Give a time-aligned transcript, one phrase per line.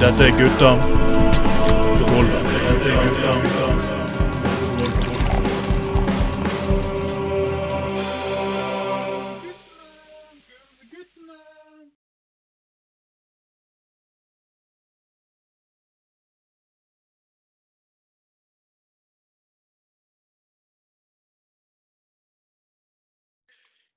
[0.00, 0.70] Dette er gutta.
[2.66, 3.96] Dette er gutta.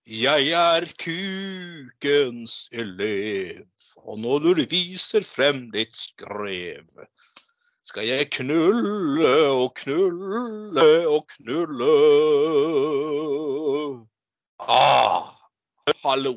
[0.09, 3.67] Jeg er kukens elev,
[4.03, 6.85] og når du viser frem ditt skrev,
[7.89, 11.91] skal jeg knulle og knulle og knulle.
[14.59, 15.31] Ah,
[16.03, 16.35] hallo,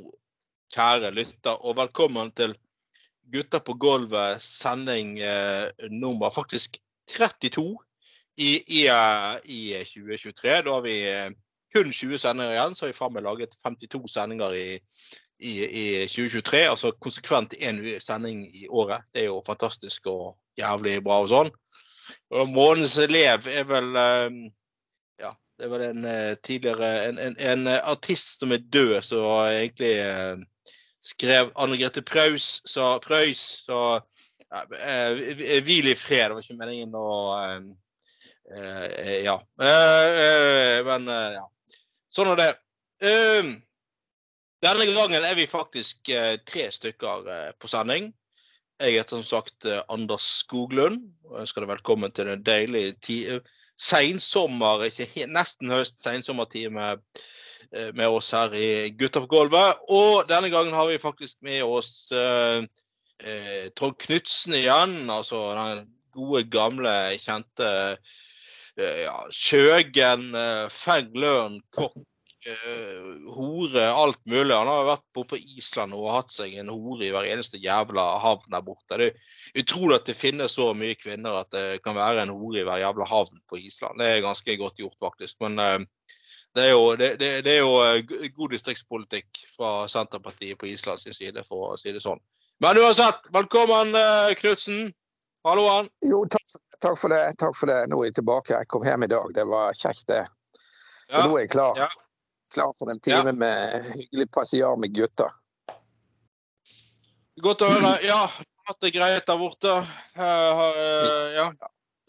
[0.73, 2.57] kjære lytter, og velkommen til
[3.33, 6.77] Gutta på gulvet, sending eh, nummer faktisk
[7.09, 7.79] 32
[8.37, 8.83] i, i,
[9.45, 10.59] i 2023.
[10.66, 11.30] Da har vi eh,
[11.73, 14.66] kun 20 sendinger igjen, så har vi faen meg laget 52 sendinger i,
[15.43, 16.62] i, i 2023.
[16.71, 19.04] Altså konsekvent én sending i året.
[19.12, 21.52] Det er jo fantastisk og jævlig bra og sånn.
[22.34, 24.38] Og Månens elev er vel eh,
[25.23, 29.29] Ja, det er vel en eh, tidligere En, en, en artist som er død, som
[29.46, 30.43] egentlig eh,
[31.02, 34.01] skrev Anne Grete Preus, så Preus, så
[34.79, 36.29] eh, Hvil i fred.
[36.29, 37.60] Det var ikke meningen å eh,
[38.54, 39.38] eh, Ja.
[39.60, 41.46] Eh, eh, men eh, ja.
[42.12, 42.52] Sånn er det.
[44.63, 48.13] Denne gangen er vi faktisk eh, tre stykker eh, på sending.
[48.79, 52.93] Jeg heter som sagt eh, Anders Skoglund og ønsker deg velkommen til en deilig
[53.83, 56.93] seinsommer, ikke nesten høst, seinsommertime
[57.96, 59.80] med oss her i Gutta på gulvet.
[59.90, 65.09] Og denne gangen har vi faktisk med oss Trond Knutsen igjen.
[65.10, 67.71] Altså den gode, gamle, kjente
[68.77, 70.37] ja, Kjøgen,
[70.71, 71.97] Feng Løren, kokk,
[73.34, 74.55] hore, alt mulig.
[74.55, 78.05] Han har vært på, på Island og hatt seg en hore i hver eneste jævla
[78.22, 78.99] havn der borte.
[78.99, 82.62] Det er utrolig at det finnes så mye kvinner at det kan være en hore
[82.62, 84.03] i hver jævla havn på Island.
[84.03, 85.39] Det er ganske godt gjort, faktisk.
[85.44, 86.09] Men uh,
[86.56, 91.47] det er jo, det, det, det er jo god distriktspolitikk fra Senterpartiet på Islands side,
[91.49, 92.21] for å si det sånn.
[92.62, 93.97] Men uansett, velkommen
[94.38, 94.93] Knutsen.
[95.43, 95.88] Halloen.
[96.06, 97.25] Jo, takk, takk, for det.
[97.41, 97.81] Takk for det.
[97.91, 98.55] Nå er jeg tilbake.
[98.55, 99.33] Jeg kom hjem i dag.
[99.34, 100.21] Det var kjekt, det.
[101.09, 101.25] Så ja.
[101.27, 101.81] nå er jeg klar.
[101.81, 101.88] Ja.
[102.53, 103.33] Klar for en time ja.
[103.33, 105.31] med hyggelig passiar med gutter.
[107.43, 107.95] Godt å høre.
[108.05, 108.27] Ja,
[108.69, 109.79] hatt det greit der borte.
[110.19, 111.47] Uh, uh, ja.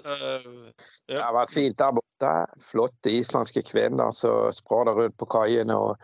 [0.03, 0.67] Uh,
[1.07, 2.33] det har vært fint der borte.
[2.61, 5.77] Flotte islandske kvinner som sprader rundt på kaiene.
[5.79, 5.95] og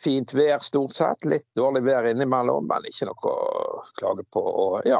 [0.00, 1.24] Fint vær stort sett.
[1.24, 4.42] Litt dårlig vær innimellom, men ikke noe å klage på.
[4.42, 4.98] Og ja,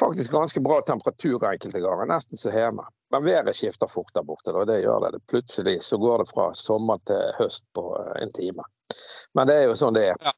[0.00, 2.84] faktisk ganske bra temperatur enkelte ganger, nesten som hjemme.
[3.12, 5.22] Men været skifter fort der borte, og det gjør det.
[5.32, 7.86] Plutselig så går det fra sommer til høst på
[8.20, 8.66] en time.
[9.34, 10.20] Men det er jo sånn det er.
[10.20, 10.34] Ja.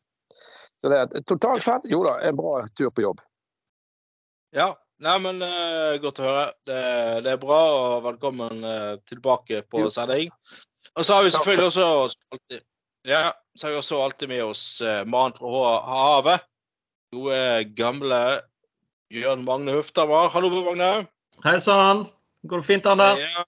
[0.80, 3.20] Så det er totalt sett, jo da, en bra tur på jobb.
[4.56, 6.48] Ja, Nei, men uh, Godt å høre.
[6.68, 6.80] Det,
[7.24, 10.28] det, er bra, og velkommen uh, tilbake på sending.
[10.92, 12.58] Og så har vi selvfølgelig også
[13.08, 16.44] ja, så har vi også alltid med oss uh, mannen fra havet.
[17.12, 18.20] Gode, gamle
[19.12, 20.30] Jørn Magne Huftamar.
[20.32, 21.04] Hallo, Bror Magne.
[21.44, 22.06] Hei sann.
[22.48, 23.26] Går det fint, Anders?
[23.36, 23.44] Ja,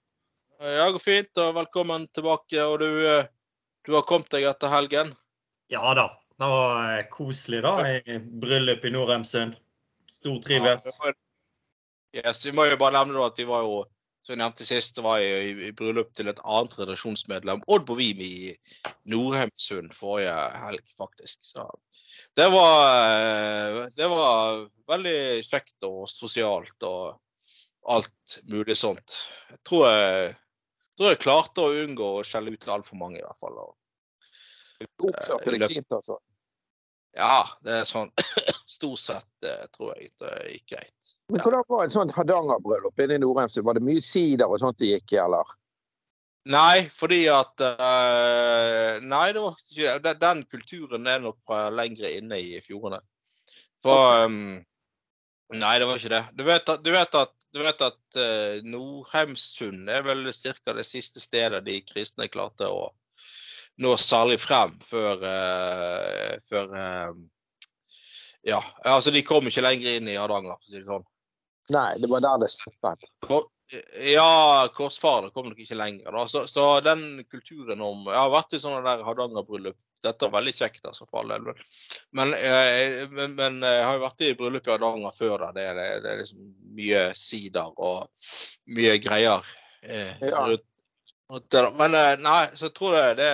[0.69, 1.31] ja går fint.
[1.41, 2.61] Og velkommen tilbake.
[2.61, 3.25] Og du, uh,
[3.89, 5.09] du har kommet deg etter helgen?
[5.73, 6.05] Ja da.
[6.37, 7.73] Det var koselig, da.
[7.81, 9.57] I bryllup i Nordheimsund.
[10.13, 10.85] Stortrives.
[11.01, 11.15] Ja,
[12.21, 13.81] yes, vi må jo bare nevne at vi var jo
[14.23, 18.21] som jeg nevnte sist, var jeg i, i bryllup til et annet redaksjonsmedlem, Odd Bovim
[18.23, 18.53] i
[19.11, 21.41] Nordheimsund forrige helg, faktisk.
[21.43, 21.67] Så
[22.39, 27.19] det var, det var veldig kjekt og sosialt og
[27.91, 29.19] alt mulig sånt.
[29.51, 30.35] Jeg tror jeg,
[30.95, 33.59] tror jeg klarte å unngå å skjelle ut altfor mange, i hvert fall.
[35.03, 36.17] Oppførte deg fint, altså?
[37.13, 38.09] Ja, det er sånn
[38.77, 41.13] stort sett eh, tror jeg det gikk greit.
[41.33, 43.65] Men hvordan var et sånt Hardanger-bryllup inne i Nordheimsund?
[43.65, 45.53] Var det mye sider og sånt det gikk i, eller?
[46.53, 52.11] Nei, fordi at uh, Nei, det var ikke den, den kulturen er nok fra lenger
[52.11, 52.99] inne i fjordene.
[53.81, 54.59] For um,
[55.57, 56.19] Nei, det var ikke det.
[56.37, 60.75] Du vet at, du vet at, du vet at uh, Nordheimsund er vel ca.
[60.77, 62.91] det siste stedet de kristne klarte å
[63.81, 66.77] nå særlig frem før, uh, før
[68.45, 71.09] Ja, altså de kom ikke lenger inn i Hardanger, for å si det sånn.
[71.71, 73.07] Nei, det var der det stoppet.
[74.03, 76.11] Ja, Korsfarer kom nok ikke lenger.
[76.11, 76.27] Da.
[76.27, 79.79] Så, så, den kulturen om Jeg har vært i sånne der Hardanger-bryllup.
[80.03, 81.61] Dette er veldig kjekt, altså, for all del.
[82.11, 85.45] Men, eh, men, men, jeg har jo vært i bryllup i Hardanger før.
[85.45, 85.51] Da.
[85.55, 88.27] Det, det, det er liksom mye sider og
[88.75, 89.47] mye greier.
[89.87, 90.43] Eh, ja.
[91.79, 93.31] Men eh, nei, så jeg tror det, det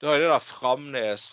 [0.00, 1.26] Du har jo det der Framnes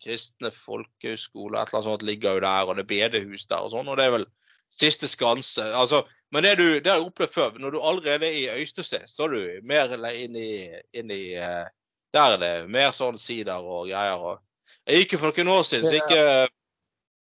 [0.00, 3.74] kristne folkehøgskole, et eller annet sånt ligger jo der, og det er bedehus der og
[3.74, 3.90] sånn.
[3.92, 4.24] Og det er vel
[4.70, 5.64] siste skanse.
[5.74, 7.58] Altså, men det, du, det har jeg opplevd før.
[7.58, 10.52] Når du allerede er i Øystese, så er du mer inn i,
[10.96, 11.66] inn i uh,
[12.14, 14.18] Der er det mer sånn sider og greier.
[14.18, 14.40] Og.
[14.86, 16.16] Jeg gikk jo for noen år siden, så gikk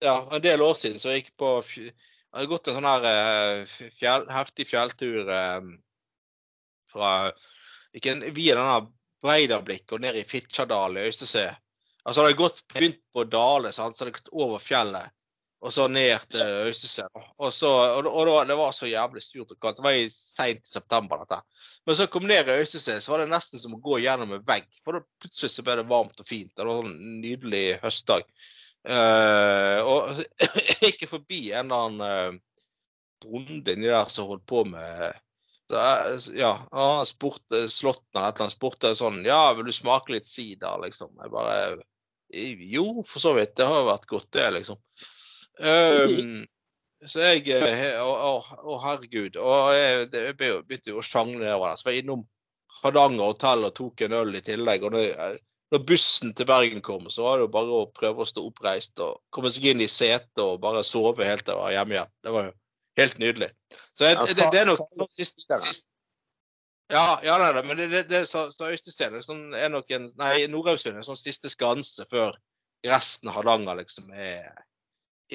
[0.04, 1.94] ja, en del år siden, så jeg gikk på Jeg
[2.34, 3.66] hadde gått en sånn her
[4.00, 5.76] fjell, heftig fjelltur um,
[6.90, 7.12] fra
[7.94, 8.80] ikke, via denne
[9.24, 11.46] Breidablikk og ned i Fitjadalen i Øystese.
[12.04, 13.96] Altså hadde jeg gått, begynt på Dale, sant?
[13.96, 15.14] så hadde jeg gått over fjellet
[15.64, 17.06] og så ned til Øystese.
[17.16, 19.80] Og, og, og da, det var så jævlig sturt og kaldt.
[19.80, 21.40] Det var i seint i september, dette.
[21.88, 24.44] Men så kom ned i Øystese, så var det nesten som å gå gjennom en
[24.48, 24.68] vegg.
[24.84, 26.52] For da plutselig så ble det varmt og fint.
[26.52, 28.28] Det var en nydelig høstdag.
[28.84, 30.18] Uh, og
[30.68, 32.74] jeg gikk forbi en eller annen uh,
[33.24, 35.14] bonde inni der som holdt på med
[35.72, 40.12] så, ja, han spurte Slåtten eller et eller annet spurte sånn Ja, vil du smake
[40.12, 41.14] litt sider, liksom?
[41.24, 41.78] Jeg bare
[42.74, 43.56] Jo, for så vidt.
[43.56, 44.82] Det har vært godt, det, liksom.
[45.60, 46.44] Um,
[47.06, 47.58] så jeg
[48.00, 49.38] Å, Å, å herregud.
[49.42, 51.80] Og jeg, jeg begynte jo å sjangle nedover der.
[51.80, 52.24] Så var jeg innom
[52.82, 54.86] Hardanger hotell og tok en øl i tillegg.
[54.88, 55.38] og når,
[55.74, 59.00] når bussen til Bergen kom, så var det jo bare å prøve å stå oppreist
[59.04, 62.14] og komme seg inn i setet og bare sove helt til jeg var hjemme igjen.
[62.24, 62.54] Det var jo
[63.02, 63.50] helt nydelig.
[63.98, 65.88] Så jeg, det, det, er nok siste, sist
[66.92, 67.64] ja, ja det er det.
[67.68, 71.20] Men det, det, det så, så Øystesteen sånn, er nok en Nei, Nordhaugsund er sånn
[71.20, 72.36] siste skanse før
[72.86, 74.52] resten av Hardanger liksom er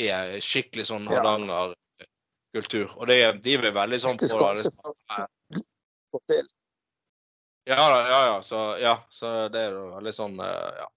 [0.07, 2.87] er skikkelig sånn Hardanger-kultur.
[2.97, 4.25] Og det, de er veldig sånn på
[6.31, 6.41] det.
[7.69, 8.37] Ja da, ja, ja.
[8.43, 10.89] Så, ja, så det er jo veldig sånn eh, Ja.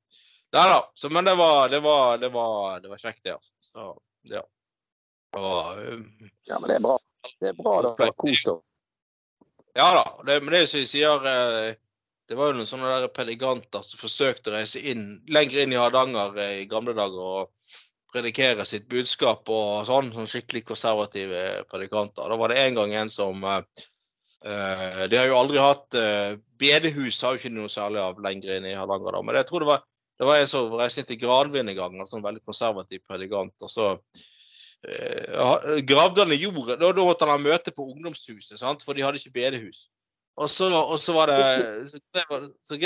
[0.51, 0.79] Nei da.
[0.95, 3.33] Så, men det var, det var, det var, det var kjekt, det.
[3.37, 3.51] Altså.
[3.59, 3.85] Så,
[4.31, 4.41] ja.
[5.39, 6.01] Og, um,
[6.47, 6.97] ja, men det er bra.
[7.39, 7.91] Det er bra da.
[8.19, 8.59] Kos deg.
[9.79, 10.03] Ja da.
[10.27, 11.77] Det, men det som vi sier eh,
[12.27, 15.79] det var jo noen sånne der pediganter som forsøkte å reise inn, lenger inn i
[15.79, 17.49] Hardanger i gamle dager og
[18.11, 22.27] predikere sitt budskap og sånn, sånn skikkelig konservative predikanter.
[22.31, 23.61] Da var det en gang en som uh,
[24.41, 28.67] De har jo aldri hatt uh, Bedehus har jo ikke noe særlig av lenger inn
[28.69, 29.23] i Hardanger, da.
[29.25, 29.85] Men jeg tror det var,
[30.19, 33.55] det var en som reiste inn til Granvin en gang, en sånn veldig konservativ predikant.
[33.61, 36.77] og så uh, gravde han i jorda.
[36.77, 38.85] Da, da måtte han ha møte på ungdomshuset, sant?
[38.85, 39.87] for de hadde ikke bedehus.
[40.41, 42.77] Og så, og så var det Så drev så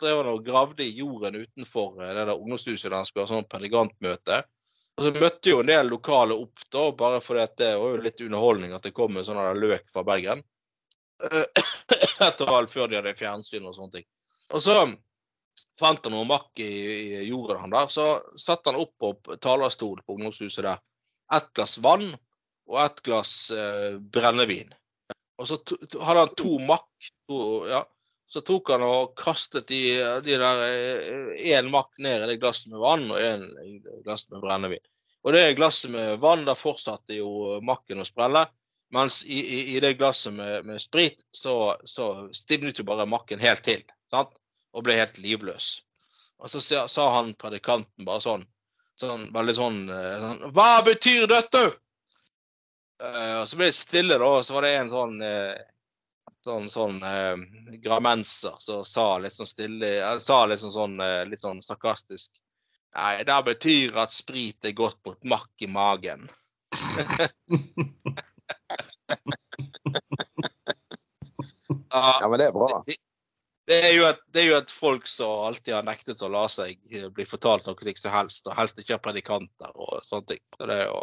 [0.00, 3.32] drev han og gravde i jorden utenfor eh, det der ungdomshuset der han skulle ha
[3.34, 4.40] sånn predikantmøte.
[4.96, 8.24] Og så møtte jo en del lokale opp, da, bare fordi det var jo litt
[8.24, 10.42] underholdning at det kom en sånn løk fra Bergen.
[12.26, 14.08] Etter alt før de hadde fjernsyn og sånne ting.
[14.52, 14.76] Og så
[15.78, 16.68] fant han noe makk i,
[17.22, 17.88] i jorden, han der.
[17.92, 18.06] Så
[18.40, 20.84] satte han opp på talerstol på ungdomshuset der.
[21.32, 22.10] Ett glass vann
[22.68, 24.72] og ett glass eh, brennevin.
[25.42, 25.58] Og så
[25.98, 27.10] hadde han to makk.
[27.70, 27.82] Ja.
[28.32, 29.82] Så tok han og kastet de,
[30.24, 30.62] de der
[31.36, 33.42] én eh, makk ned i det glasset med vann og én
[34.06, 34.80] glass med brennevin.
[35.22, 38.46] Og det glasset med vann, da fortsatte jo makken å sprelle.
[38.92, 43.40] Mens i, i, i det glasset med, med sprit, så, så, stivnet jo bare makken
[43.40, 43.84] helt til.
[44.12, 44.32] Sant?
[44.72, 45.74] Og ble helt livløs.
[46.40, 48.48] Og så sa, sa han predikanten bare sånn,
[49.00, 51.66] sånn veldig sånn, eh, sånn Hva betyr dette?
[53.02, 54.26] Uh, så ble det stille, da.
[54.26, 55.56] Og så var det en sånn uh,
[56.46, 57.36] sånn, sånn uh,
[57.82, 60.96] gramenser som sa litt sånn stille sa litt sånn, sånn
[61.30, 62.30] litt sånn sarkastisk
[62.92, 66.26] Nei, det betyr at sprit er godt mot makk i magen.
[71.88, 72.82] ja, men det er bra.
[72.84, 72.96] Det,
[73.70, 76.76] det, er et, det er jo et folk som alltid har nektet å la seg
[77.16, 80.44] bli fortalt noe som helst, og helst ikke har predikanter og sånne ting.
[80.58, 81.00] Så det er jo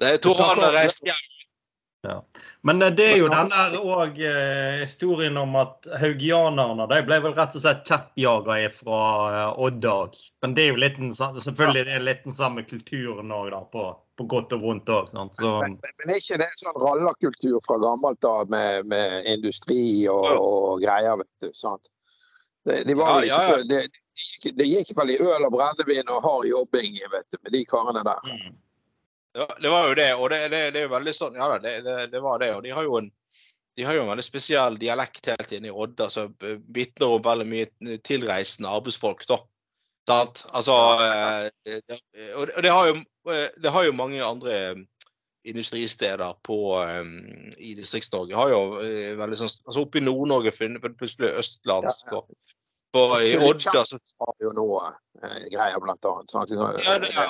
[0.00, 1.26] det er Tor Arne reist hjem.
[2.02, 2.24] Ja.
[2.60, 7.18] Men eh, det er jo den der òg eh, historien om at haugianerne de ble
[7.24, 9.00] vel rett og slett kjeppjaga fra
[9.32, 9.96] eh, Odda.
[10.44, 14.28] Men det er jo litt, selvfølgelig det er litt den samme kulturen òg, på, på,
[14.30, 15.10] godt og vondt òg.
[15.16, 20.30] Men, men, men, er ikke det sånn rallarkultur fra gammelt av med, med, industri og,
[20.38, 21.50] og, greier, vet du.
[21.56, 21.90] sant?
[22.66, 23.82] Det, de var ja, ikke så, det,
[24.54, 28.06] det, gikk vel i øl og brennevin og hard jobbing vet du, med de karene
[28.06, 28.22] der.
[28.30, 28.56] Mm.
[29.38, 30.08] Ja, det var jo det.
[30.16, 31.76] Og det, det, det er jo veldig sånn Ja det,
[32.10, 32.50] det, var det.
[32.56, 33.12] Og de har jo en
[33.78, 36.32] de har jo en veldig spesiell dialekt helt inne i Odda som
[36.74, 39.22] vitner om veldig mye tilreisende arbeidsfolk.
[39.30, 39.36] da.
[40.08, 40.46] Sant?
[40.56, 42.96] Altså, eh, og det har, jo,
[43.30, 44.56] eh, det har jo mange andre
[45.48, 48.34] industristeder på, um, i Distrikts-Norge.
[48.34, 52.10] har jo uh, veldig sånn, altså Oppe i Nord-Norge plutselig østlandsk.
[52.10, 52.56] Ja, ja.
[52.92, 56.32] På, I Odda så har jo noe uh, greier, blant annet.
[56.32, 56.52] Sånn at,
[56.84, 57.28] ja, det, ja,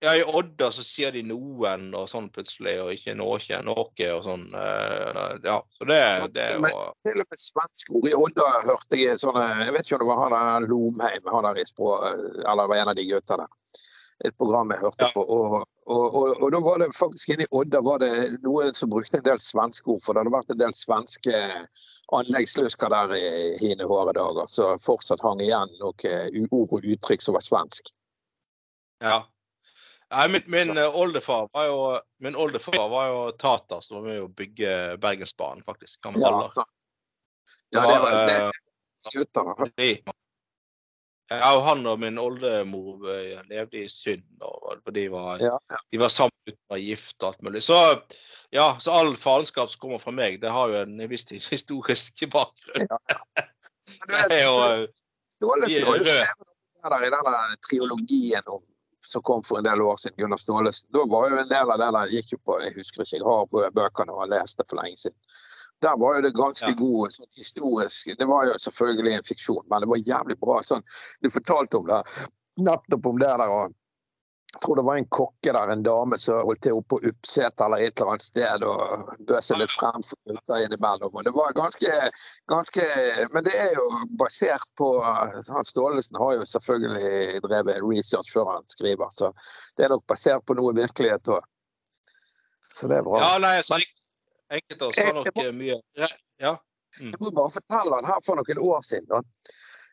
[0.00, 4.22] ja, i Odda så sier de noen og sånn plutselig, og ikke noe, noe og
[4.24, 4.46] sånn.
[4.54, 6.00] Uh, ja, så det,
[6.36, 8.08] det var Til og med svenske ord.
[8.08, 11.48] I Odda hørte jeg sånne Jeg vet ikke om det var han der Lomheim, han
[11.50, 11.92] der i språ,
[12.44, 13.52] eller var en av de gutta der.
[14.24, 15.10] et program jeg hørte Ja.
[15.14, 15.22] på.
[15.24, 15.54] Og,
[15.86, 19.16] og, og, og da var det faktisk inne i Odda var det noen som brukte
[19.16, 21.40] en del svenske ord, for det hadde vært en del svenske
[22.12, 27.36] anleggslusker der i hine håre dager, så fortsatt hang igjen noen ord og uttrykk som
[27.38, 27.92] var svensk.
[29.00, 29.22] Ja.
[30.10, 31.82] Nei, min, min eh, oldefar var jo
[32.24, 36.00] min oldefar var jo tater som var med å bygge Bergensbanen, faktisk.
[36.04, 36.30] Han Ja,
[37.70, 38.40] ja det var det.
[38.40, 38.50] eh,
[41.30, 44.24] Ja, og han og min oldemor eh, levde i synd.
[44.42, 45.78] For de var, Ja, ja.
[45.92, 47.62] de var sammen uten å være gift og alt mulig.
[47.62, 47.78] Så
[48.50, 52.88] ja, så all faenskap som kommer fra meg, det har jo en viss historisk bakgrunn.
[54.10, 56.50] Men du Det vet, har jo skrevet
[56.90, 57.36] der i denne
[57.68, 58.62] triologien om,
[59.00, 60.88] som kom for en del år siden, Gunnar Staalesen.
[60.92, 63.24] Da var jo en del av det der gikk jo på Jeg husker ikke, jeg
[63.24, 65.16] har bøkene og har lest det for lenge siden.
[65.80, 66.74] Der var jo det ganske Ja.
[66.76, 70.60] god sånn historisk Det var jo selvfølgelig en fiksjon, men det var jævlig bra.
[70.62, 70.82] sånn,
[71.22, 72.02] Du fortalte om det
[72.58, 73.48] nettopp om det der.
[73.48, 73.72] og
[74.50, 77.62] jeg tror det var en kokke der, en dame som holdt til oppe på Uppset
[77.62, 81.14] eller et eller annet sted og bød seg litt frem for gutter innimellom.
[81.20, 81.92] Og det var ganske,
[82.50, 82.86] ganske
[83.30, 83.84] Men det er jo
[84.18, 89.30] basert på Hans Staalesen har jo selvfølgelig drevet research før han skriver, så
[89.78, 91.46] det er nok basert på noe virkelighet òg.
[92.74, 93.22] Så det er bra.
[93.22, 93.96] Ja, nei, så enk-
[94.58, 95.78] enkelte av oss har nok eh, mye
[96.42, 96.56] Ja.
[96.98, 97.12] Mm.
[97.14, 99.22] Jeg må bare fortelle at her for noen år siden, da,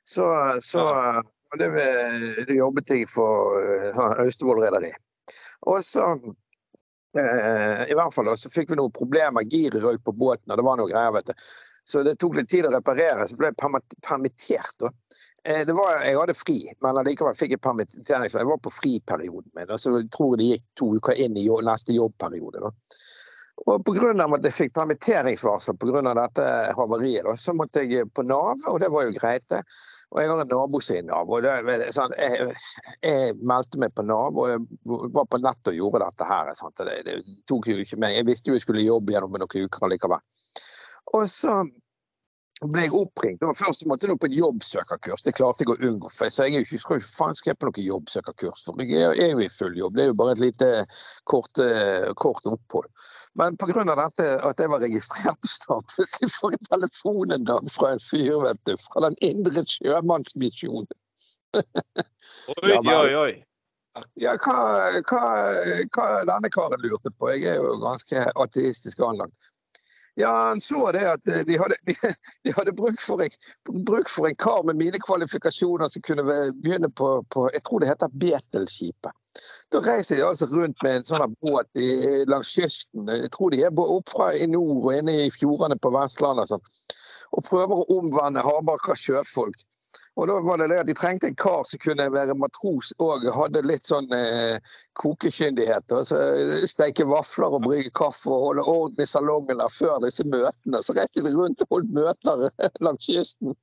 [0.02, 0.26] så,
[0.66, 1.70] så var det,
[2.48, 3.56] det jobbet jeg for
[3.96, 4.92] uh, Austevoll rederi.
[5.68, 6.04] Og så
[7.18, 9.48] eh, I hvert fall så fikk vi noen problemer.
[9.48, 11.48] Giret røyk på båten, og det var noe greier, vet du.
[11.88, 13.60] Så det tok litt tid å reparere, så ble jeg
[14.04, 14.76] permittert.
[14.84, 14.92] da.
[15.48, 18.28] Eh, var, jeg hadde fri, men allikevel fikk jeg permittering.
[18.28, 19.70] Jeg var på friperioden min.
[19.72, 22.60] og Så jeg tror det gikk to uker inn i neste jobbperiode.
[22.66, 22.74] da.
[23.66, 24.12] Og pga.
[24.14, 26.02] at jeg fikk permitteringsvarsel pga.
[26.14, 26.48] dette
[26.78, 29.64] havariet, så måtte jeg på Nav, og det var jo greit, det.
[30.12, 31.32] Og jeg har en nabo som er i Nav.
[31.32, 32.54] og det, sånn, jeg,
[33.04, 36.54] jeg meldte meg på Nav og jeg var på nett og gjorde dette her.
[36.80, 37.18] Det, det
[37.50, 38.16] tok jo ikke meg.
[38.16, 40.24] Jeg visste jo jeg skulle jobbe gjennom noen uker allikevel.
[41.18, 41.60] Og så
[42.66, 43.44] ble jeg oppringt.
[43.46, 45.24] Og først måtte jeg på et jobbsøkerkurs.
[45.26, 46.10] Det klarte jeg å unngå.
[46.14, 49.14] For jeg sa jeg ikke, skal jo faen skal jeg på noe jobbsøkerkurs, for jeg
[49.14, 49.98] er jo i full jobb.
[49.98, 50.70] Det er jo bare et lite
[51.30, 52.90] kort, eh, kort opphold.
[53.38, 53.84] Men pga.
[53.86, 58.02] dette at jeg var registrert på Start, plutselig får jeg telefon en dag fra en
[58.02, 58.74] fyr, vet du.
[58.88, 60.90] Fra Den indre sjømannsmisjonen.
[61.58, 63.34] Oi, oi, oi.
[64.22, 64.58] Ja, hva,
[65.10, 65.22] hva,
[65.94, 67.32] hva denne karen lurte på.
[67.34, 69.57] Jeg er jo ganske ateistisk anlagt.
[70.20, 71.94] Ja, han så det at de hadde, de,
[72.44, 73.36] de hadde bruk, for en,
[73.86, 76.26] bruk for en kar med mine kvalifikasjoner som kunne
[76.58, 79.14] begynne på, på Jeg tror det heter Betelskipet.
[79.70, 81.92] Da reiser de altså rundt med en sånn båt i,
[82.26, 83.06] langs kysten.
[83.14, 86.56] Jeg tror de er opp fra i nord og inne i fjordene på Vestlandet og
[86.56, 86.66] sånn.
[87.38, 89.68] Og prøver å omvende hardbarka sjøfolk.
[90.18, 93.26] Og da var det det at De trengte en kar som kunne være matros og
[93.36, 94.58] hadde litt sånn eh,
[94.98, 95.94] kokekyndighet.
[96.10, 96.22] så
[96.70, 100.82] Steike vafler og brygge kaffe og holde orden i salongen der før disse møtene.
[100.82, 102.48] Så reiste de rundt og holdt møter
[102.86, 103.54] langs kysten.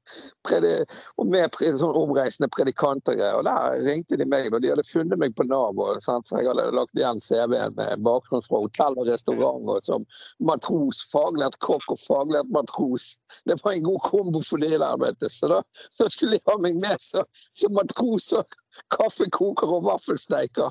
[1.19, 3.19] Og med sånn omreisende predikanter.
[3.35, 4.53] og Der ringte de meg.
[4.55, 8.47] og De hadde funnet meg på Nav, for jeg hadde lagt igjen CV-en med bakgrunn
[8.47, 9.67] fra hotell og restaurant.
[9.67, 10.07] og Som
[10.39, 13.17] matros, faglært kokk og faglært matros.
[13.49, 15.29] Det var en god kombo for de der, vet du.
[15.33, 18.57] Så da så skulle de ha meg med som, som matros og
[18.95, 20.71] kaffekoker og vaffelsteiker.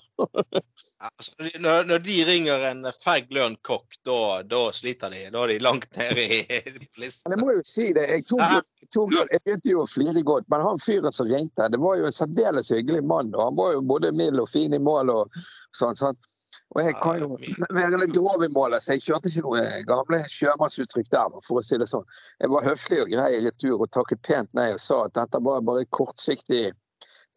[1.03, 5.25] Altså, når, når de ringer en feig lønn kokk, da, da sliter de.
[5.33, 6.41] Da er de langt nede i
[7.01, 7.25] listen.
[7.27, 10.23] Men jeg må jo si det, jeg, tok, jeg, tok, jeg begynte jo å flire
[10.27, 13.33] godt, men han fyren som ringte, det var jo en særdeles hyggelig mann.
[13.35, 15.43] og Han var jo både mild og fin i mål og
[15.75, 15.97] sånn.
[15.99, 16.23] sånn.
[16.75, 17.37] Og jeg kan jo
[17.73, 21.65] være litt grov i målet, så jeg kjørte ikke noe gamle sjømannsuttrykk der, for å
[21.65, 22.05] si det sånn.
[22.43, 25.41] Jeg var høflig og grei i retur og takket pent nei og sa at dette
[25.45, 26.71] var bare kortsiktig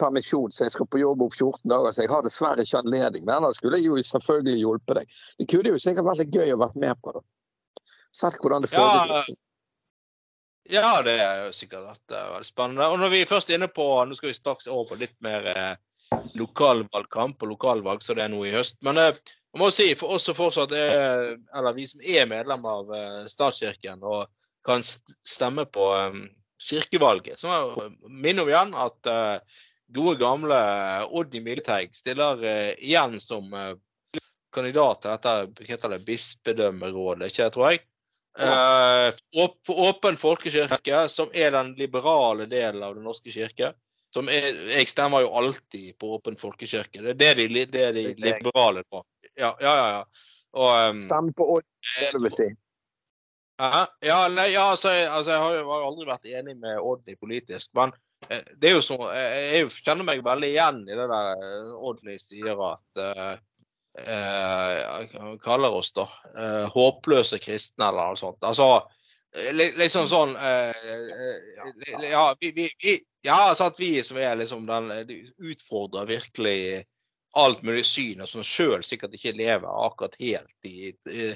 [0.01, 3.25] permisjon, så jeg skal på jobb om 14 dager, så jeg har dessverre ikke anledning.
[3.25, 5.17] Men ellers skulle jeg jo selvfølgelig hjulpet deg.
[5.41, 7.25] Det kunne jo sikkert vært litt gøy å være med på, da.
[8.17, 9.25] Sett hvordan det Ja.
[10.67, 12.87] Ja, det er jo sikkert vært veldig spennende.
[12.91, 15.77] Og når vi er inne på Nå skal vi straks over på litt mer eh,
[16.39, 18.79] lokalvalgkamp og lokalvalg, så det er nå i høst.
[18.87, 19.13] Men eh,
[19.57, 23.23] jeg må si, for oss som fortsatt er Eller vi som er medlem av eh,
[23.31, 24.27] statskirken og
[24.67, 26.21] kan st- stemme på eh,
[26.67, 29.11] kirkevalget, så må jeg minne om igjen at
[29.95, 30.57] gode, gamle
[31.15, 32.41] Oddi Milteig stiller
[32.81, 33.53] igjen som
[34.57, 37.83] kandidat til dette heter det, bispedømmerådet, ikke tror jeg.
[39.37, 43.75] Åp- åpen folkekirke, som er den liberale delen av Den norske kirke.
[44.15, 47.03] Som er, jeg stemmer jo alltid på åpen folkekirke.
[47.03, 49.03] Det er det de, det er de liberale på.
[49.35, 49.89] Ja, ja, ja.
[49.99, 50.05] ja.
[50.57, 51.67] Og, um, Stem på Odd,
[51.99, 52.47] det du vil si.
[53.61, 57.17] ja, ja, nei, ja altså, jeg, altså, jeg har jo aldri vært enig med Odny
[57.21, 57.69] politisk.
[57.77, 57.93] Men
[58.57, 63.03] det er jo sånn, Jeg kjenner meg veldig igjen i det der Oddny sier at
[63.03, 63.35] uh,
[64.01, 68.41] uh, kaller oss da uh, håpløse kristne eller noe sånt.
[68.47, 68.87] Altså,
[69.53, 70.33] liksom sånn
[72.09, 74.93] Ja, vi, vi, vi, ja, sant, vi som er liksom den
[75.51, 76.85] utfordrer virkelig
[77.37, 81.27] alt mulig syn, og som sjøl sikkert ikke lever akkurat helt i, i,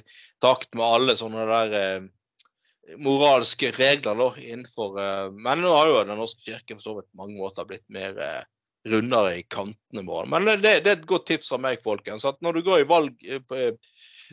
[0.41, 2.07] takt med alle sånne der eh,
[3.05, 7.11] moralske regler da, innenfor eh, Men nå har jo Den norske kirke for så vidt
[7.21, 8.41] mange måter blitt mer eh,
[8.89, 10.25] rundere i kantene våre.
[10.33, 12.25] Men det, det, er et godt tips fra meg, folkens.
[12.25, 13.77] at Når du går valg eh,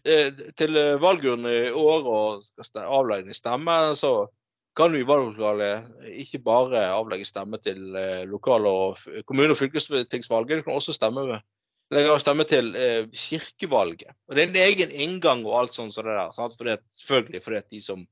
[0.07, 4.29] eh, til valgurnen i år og skal avlegge stemme, så
[4.77, 7.81] kan vi i valglokalet ikke bare avlegge stemme til
[8.29, 11.39] lokal- og kommune- og fylkestingsvalget, du kan også stemme
[11.87, 14.11] stemme til eh, kirkevalget.
[14.27, 16.31] Og Det er en egen inngang og alt sånt som det der.
[16.33, 16.57] Sant?
[16.59, 18.07] Det, selvfølgelig fordi de som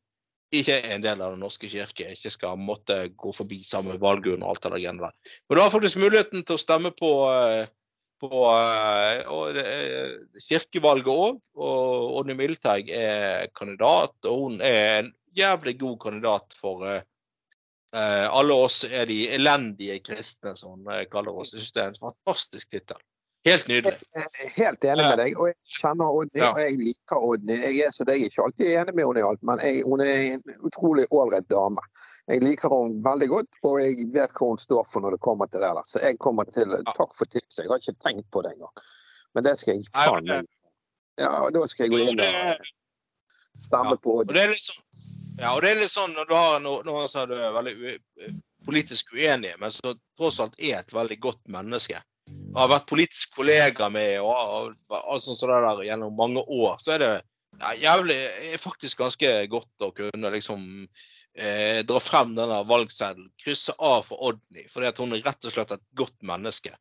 [0.51, 4.43] ikke er en del av Den norske kirke, ikke skal måtte gå forbi samme valgurn
[4.43, 5.12] og alt det der.
[5.50, 7.65] Men du har faktisk muligheten til å stemme på, eh,
[8.22, 10.15] på eh, og, eh,
[10.48, 11.41] kirkevalget òg.
[11.55, 17.01] Og Odny Milteig er kandidat, og hun er jævlig god kandidat for eh,
[18.27, 21.54] alle oss er de elendige kristne, som hun kaller oss.
[21.54, 23.04] Jeg synes det er en fantastisk tittel.
[23.46, 23.98] Helt nydelig.
[24.58, 25.36] Helt enig med deg.
[25.38, 26.48] og Jeg kjenner Odny, ja.
[26.50, 27.58] og jeg liker Odny.
[27.62, 30.01] Jeg er så det er ikke alltid enig med henne i alt, men jeg, hun
[30.01, 31.84] er en utrolig ålreit dame.
[32.32, 35.51] Jeg liker henne veldig godt, og jeg vet hva hun står for når det kommer
[35.51, 35.70] til det.
[35.77, 35.86] der.
[35.86, 37.62] Så jeg kommer til Takk for tipset.
[37.62, 38.86] Jeg har ikke tenkt på det engang.
[39.38, 40.50] Men det skal jeg faen meg
[41.22, 42.65] Ja, da skal jeg gå inn og
[43.62, 44.58] stemme på Odny.
[44.58, 44.82] Sånn,
[45.39, 47.96] ja, og det er litt sånn når du har noen som er veldig
[48.65, 52.01] politisk uenige, men som tross alt er et veldig godt menneske
[52.56, 56.80] har vært politisk kollega med og, og, og sånn som det der gjennom mange år,
[56.82, 57.12] så er det
[57.60, 58.18] ja, jævlig,
[58.62, 64.65] faktisk ganske godt å kunne liksom eh, dra frem denne valgseddelen, krysse av for Odny,
[64.71, 66.74] fordi at hun er rett og slett et godt menneske.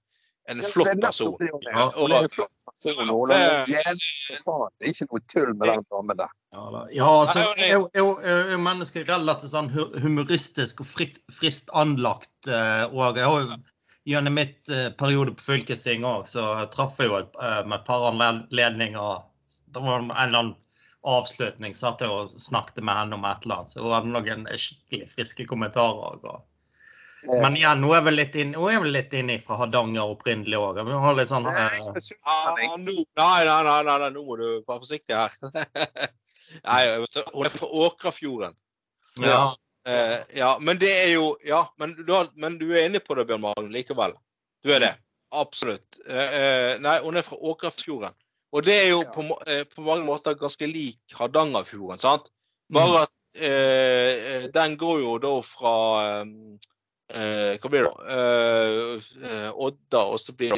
[0.52, 1.36] En flott person.
[1.40, 3.30] Ja, og det er en flott person.
[3.32, 6.32] Er det er ikke noe tull med den damen der.
[6.94, 12.34] Ja, altså, er jo mennesket relativt sånn humoristisk og fritt, frist anlagt.
[12.46, 13.56] Eh, og jeg har jo
[14.04, 17.86] gjennom mitt uh, periode på fylkesting òg, så traff jeg jo et, uh, med et
[17.86, 19.22] par anledninger.
[19.72, 20.54] Det var en eller annen
[21.04, 23.72] avslutning, satt jeg og snakket med henne om et eller annet.
[23.72, 26.20] Så hun hadde noen skikkelig friske kommentarer.
[26.20, 26.44] Og,
[27.26, 30.80] men igjen, hun er vel litt inn, er litt inne fra Hardanger opprinnelig òg.
[31.28, 31.54] Sånn, uh...
[31.54, 35.34] nei, nei, nei, nei, nå må du være forsiktig her.
[36.68, 38.58] nei, hun er fra Åkrafjorden.
[39.22, 39.40] Ja.
[39.88, 43.18] Uh, ja, men det er jo Ja, men du, har, men du er inne på
[43.18, 44.16] det, Bjørn Maren, likevel.
[44.64, 44.94] Du er det.
[45.34, 45.98] Absolutt.
[46.06, 48.14] Nei, hun er fra Åkrafjorden.
[48.54, 49.10] Og det er jo ja.
[49.10, 49.24] på,
[49.74, 52.30] på, mange måter ganske lik Hardangerfjorden, sant?
[52.72, 53.02] Bare mm.
[53.02, 55.74] at uh, den går jo da fra
[57.04, 59.50] Hva blir det?
[59.52, 60.56] Odda, og så blir,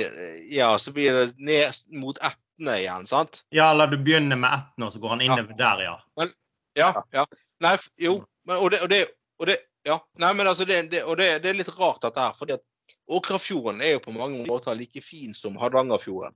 [0.53, 3.41] ja, så blir det ned mot Etne igjen, sant?
[3.51, 5.59] Ja, eller du begynner med Etne, og så går han innover ja.
[5.65, 5.97] der, ja.
[6.21, 6.31] Men,
[6.79, 7.27] ja, ja.
[7.67, 9.03] Nei, jo, men, og, det, og, det,
[9.41, 9.99] og, det, ja.
[10.23, 12.39] Nei, men altså, det, det, og det, det, er litt rart, dette her.
[12.39, 12.65] fordi at
[13.07, 16.35] Åkrafjorden er jo på mange måter like fin som Hardangerfjorden.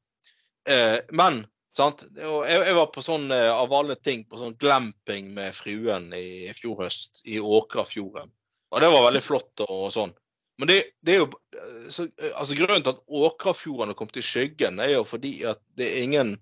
[0.68, 1.42] Eh, men
[1.76, 2.04] sant?
[2.16, 6.50] Jeg, jeg, var på sånn eh, av alle ting på sånn glamping med fruen i
[6.56, 8.30] fjor høst i Åkrafjorden.
[8.70, 10.12] Og det var veldig flott og, sånn.
[10.60, 12.04] Men det, det, er jo så,
[12.34, 16.04] altså Grunnen til at Åkrafjorden har kommet i skyggen, er jo fordi at det er
[16.04, 16.34] ingen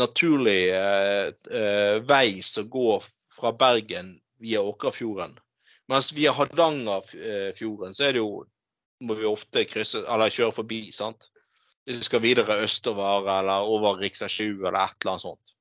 [0.00, 3.04] naturlig eh, eh, vei som går
[3.36, 5.36] fra Bergen via Åkrafjorden.
[5.92, 8.44] Mens via Hardangerfjorden så er det jo
[9.04, 10.80] må vi ofte krysse, eller kjøre forbi.
[10.92, 11.28] sant?
[11.84, 14.08] Hvis vi skal videre østover eller over rv.
[14.08, 15.55] 7 eller et eller annet sånt.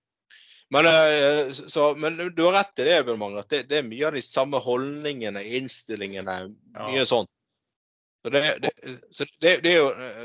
[0.74, 4.08] Men, eh, så, men du har rett i det, Bjørn at det, det, er mye
[4.08, 6.40] av de samme holdningene, innstillingene,
[6.80, 7.06] mye ja.
[7.06, 7.30] sånt.
[8.26, 8.72] Så det, det,
[9.14, 10.24] så det, er jo eh,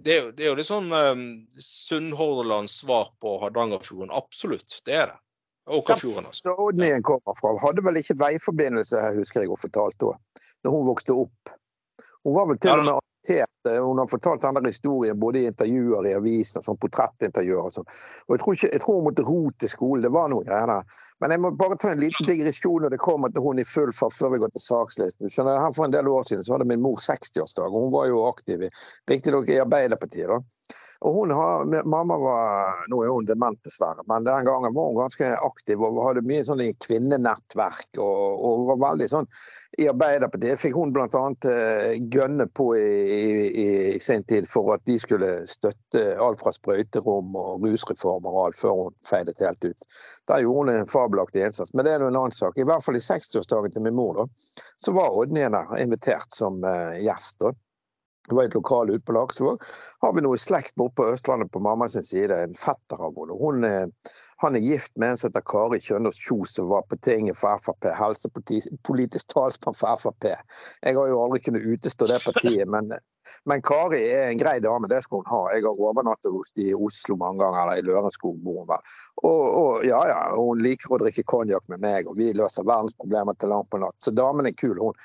[0.00, 1.26] det, er jo litt sånn um,
[1.60, 4.14] Sunnhordlands svar på Hardangerfjorden.
[4.16, 5.20] Absolutt, det er det.
[5.74, 6.28] Åkerfjorden.
[6.28, 6.54] Altså.
[6.60, 7.52] Odnien kommer fra.
[7.60, 11.52] Hadde vel ikke veiforbindelse, husker jeg hun fortalte da når hun vokste opp.
[12.24, 13.84] Hun var vel til og med adoptert.
[13.84, 17.64] Hun har fortalt denne historien både i intervjuer i avisen og sånn portrettintervjuer.
[17.64, 17.88] og sånn.
[18.28, 20.02] Og jeg tror, jeg tror, hun måtte ro til skolen.
[20.02, 20.84] Det var noe greier der.
[21.20, 23.92] Men jeg må bare ta en liten digresjon når det kommer til hun i full
[23.92, 25.30] fart før vi går til sakslisten.
[25.30, 28.08] Skjønner, her For en del år siden så hadde min mor 60-årsdag, og hun var
[28.10, 28.68] jo aktiv,
[29.08, 30.28] riktignok i Arbeiderpartiet.
[30.28, 30.40] da.
[31.00, 34.98] Og hun har, Mamma var Nå er hun dement, dessverre, men den gangen var hun
[34.98, 37.98] ganske aktiv og hadde mye sånn kvinnenettverk.
[37.98, 39.28] Og, og var veldig sånn
[39.82, 41.08] I Arbeiderpartiet fikk hun bl.a.
[41.08, 43.26] Uh, gønne på i, i,
[43.64, 43.68] i,
[44.02, 48.80] sin tid for at de skulle støtte alt fra sprøyterom og rusreformer og alt, før
[48.84, 49.86] hun feidet helt ut.
[50.30, 51.74] Der gjorde hun en fabelaktig innsats.
[51.74, 52.58] Men det er en annen sak.
[52.58, 55.44] I hvert fall i 60-årsdagen til min mor, da, så var Odny
[55.80, 57.40] invitert som uh, gjest.
[57.42, 57.54] da.
[58.28, 59.64] Det var et lokal ute på Laksevåg.
[60.00, 63.68] Har vi noe slekt borte på Østlandet på mamma sin side, en fetter av henne.
[63.68, 64.12] Eh,
[64.44, 67.60] han er gift med en som heter Kari Kjønaas Kjos, som var på tinget for
[67.60, 67.90] Frp.
[67.98, 70.30] Helsepolitisk talsmann for Frp.
[70.80, 72.90] Jeg har jo aldri kunnet utestå det partiet, men,
[73.44, 75.42] men, Kari er en grei dame, det skal hun ha.
[75.52, 78.90] Jeg har overnattet hos de i Oslo mange ganger, eller i Lørenskog bor hun vel.
[79.22, 83.36] Og, og, ja, ja, hun liker å drikke konjakk med meg, og vi løser verdensproblemer
[83.36, 84.00] til langt på natt.
[84.00, 84.96] Så damen er kul, hun.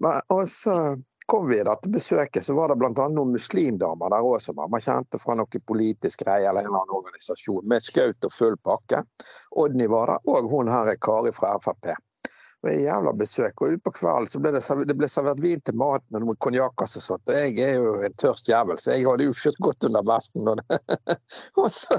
[0.00, 3.08] Men, og så kom vi dette besøket, så var det bl.a.
[3.08, 7.00] noen muslimdamer der òg som man kjente fra noe politisk greie eller en eller annen
[7.00, 9.02] organisasjon, med skaut og full pakke.
[9.62, 11.92] Odny var der, og hun her er Kari fra Frp.
[12.62, 13.62] Det var jævla besøk.
[13.62, 16.38] Og utpå kvelden så ble det, servert, det ble servert vin til maten og noen
[16.46, 17.26] konjakker og sånt.
[17.26, 20.50] Og jeg er jo en tørst jævel, så jeg hadde jo kjørt godt under vesten.
[20.52, 21.98] og så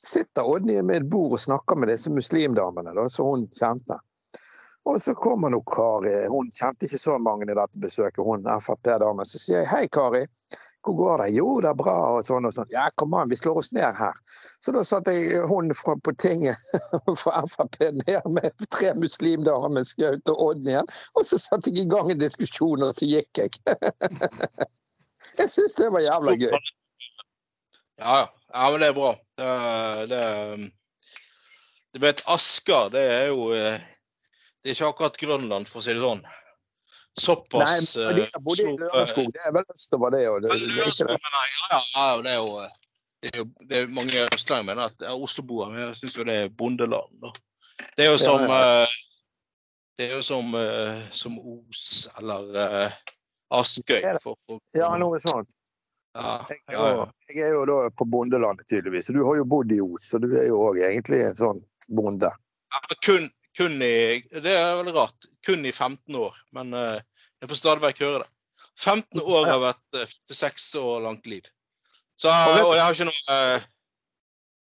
[0.00, 4.00] sitter Odny med et bord og snakker med disse muslimdamene da, som hun kjente.
[4.88, 6.14] Og så kommer nå Kari.
[6.32, 9.28] Hun kjente ikke så mange i dette besøket, hun Frp-damen.
[9.28, 10.24] Så sier jeg hei, Kari.
[10.86, 11.26] Hvor går det?
[11.36, 12.70] Jo, det er bra, og sånn og sånn.
[12.72, 14.16] Ja, kom an, vi slår oss ned her.
[14.64, 16.56] Så da satte jeg hun fra, på tinget
[17.20, 20.88] for Frp ned med tre muslimdamer Skaut og Odd igjen.
[21.18, 23.60] Og så satte jeg i gang en diskusjon, og så gikk jeg.
[25.42, 26.56] jeg syns det var jævla gøy.
[27.98, 29.12] Ja, ja, men det er bra.
[29.36, 29.52] Det,
[30.14, 30.24] det,
[31.92, 33.88] du vet, Asker, det er jo eh,
[34.68, 36.18] det er ikke akkurat Grønland, for å si det sånn.
[37.18, 40.20] Såpass Nei, men de bodde i eh, Lørenskog, det er vel østover det?
[40.28, 41.16] Og det, det, er ikke det.
[41.72, 42.50] Ja, ja, det er jo
[43.18, 46.36] det er, jo, det er mange østlendinger mener at ja, Osloboer jeg syns jo det
[46.42, 47.16] er bondeland.
[47.24, 47.32] Da.
[47.96, 48.90] Det er jo som ja, ja.
[49.98, 50.52] Det er jo som,
[51.16, 51.86] som Os
[52.20, 53.00] eller uh,
[53.58, 54.04] Askøy.
[54.22, 55.56] For, for, ja, noe sånt.
[56.14, 56.60] Ja, jeg,
[57.32, 59.08] jeg, er jo, da på bondelandet, tydeligvis.
[59.16, 62.30] Du har jo bodd i Os, så du er jo òg egentlig en sånn bonde.
[62.76, 63.26] Ja, kun,
[63.58, 63.94] kun i
[64.30, 65.30] Det er veldig rart.
[65.46, 66.36] Kun i 15 år.
[66.56, 66.98] Men uh,
[67.42, 68.30] jeg får stadig vekk høre det.
[68.78, 71.48] 15 år har vært uh, 46 år langt liv.
[72.18, 73.66] Så, og jeg har ikke noe uh,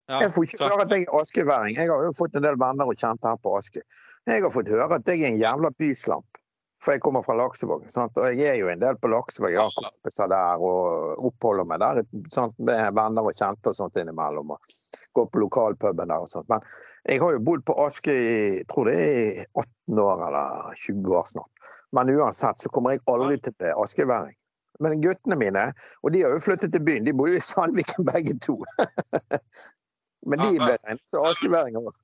[0.08, 1.78] ja, Jeg får ikke høre at jeg er askeværing.
[1.78, 3.84] Jeg har jo fått en del venner og kjente her på Aske.
[4.28, 6.42] Jeg har fått høre at jeg er en jævla byslamp.
[6.84, 7.88] For jeg kommer fra Laksevåg.
[7.90, 8.20] Sant?
[8.22, 9.54] Og jeg er jo en del på Laksevåg.
[9.56, 12.02] Jeg har kompiser der og oppholder meg der
[12.34, 12.54] sant?
[12.62, 14.54] med venner og kjente og sånt innimellom.
[14.54, 14.74] Og
[15.18, 16.50] går på lokalpuben der og sånt.
[16.52, 16.66] Men
[17.10, 18.36] jeg har jo bodd på Aske i
[18.70, 21.72] tror det er 18 år eller 20 år snart.
[21.98, 24.38] Men uansett så kommer jeg aldri til å bli askeværing.
[24.86, 25.63] Men guttene mine,
[26.06, 28.60] og de har jo flyttet til byen, de bor jo i Sandviken begge to.
[30.30, 31.98] Men de ble regnet som askeværinger.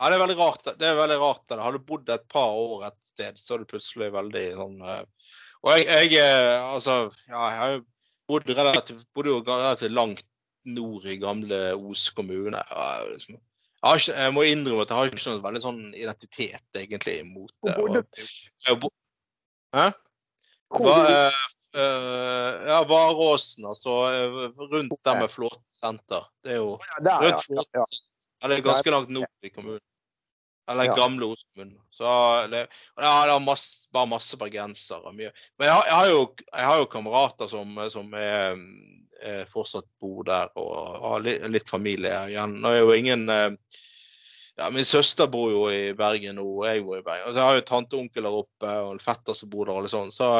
[0.00, 0.68] Ja, det er veldig rart.
[0.80, 1.52] Det er veldig rart.
[1.60, 5.02] Har du bodd et par år et sted, så er du plutselig veldig sånn uh,
[5.60, 6.94] Og jeg, jeg, eh, altså
[7.28, 7.82] Ja, jeg har jo
[8.30, 10.24] bodd relativt, bodde jo relativt langt
[10.64, 12.62] nord i gamle Os kommune.
[12.70, 16.64] Jeg, liksom, jeg, ikke, jeg, må innrømme at jeg har ikke noen veldig sånn identitet,
[16.80, 17.76] egentlig, mot det.
[17.76, 18.04] Hvor bodde
[18.88, 18.88] du?
[19.76, 19.86] Hæ?
[20.80, 21.44] Var, uh,
[21.76, 23.98] uh, ja, Varåsen, altså.
[24.64, 26.24] Rundt der med Flåtesenter.
[26.40, 28.02] Det er jo rundt Flåtesenter.
[28.40, 29.84] Ja, det er ganske langt nord i kommunen.
[30.70, 30.94] Eller ja.
[30.94, 31.72] gamle Osmund.
[31.90, 32.04] Så
[32.50, 35.12] det, ja, det er masse, bare masse bergensere.
[35.12, 35.32] Mye.
[35.58, 38.60] Men jeg har, jeg, har jo, jeg har, jo, kamerater som, som er,
[39.20, 42.60] er fortsatt bor der og har litt, litt familie igjen.
[42.62, 43.50] Nå er jo ingen eh,
[44.60, 47.26] ja, Min søster bor jo i Bergen nå, og jeg bor i Bergen.
[47.26, 49.82] Altså, jeg har jo tante og onkel der oppe, og en fetter som bor der.
[49.82, 50.14] og sånn.
[50.14, 50.30] Så,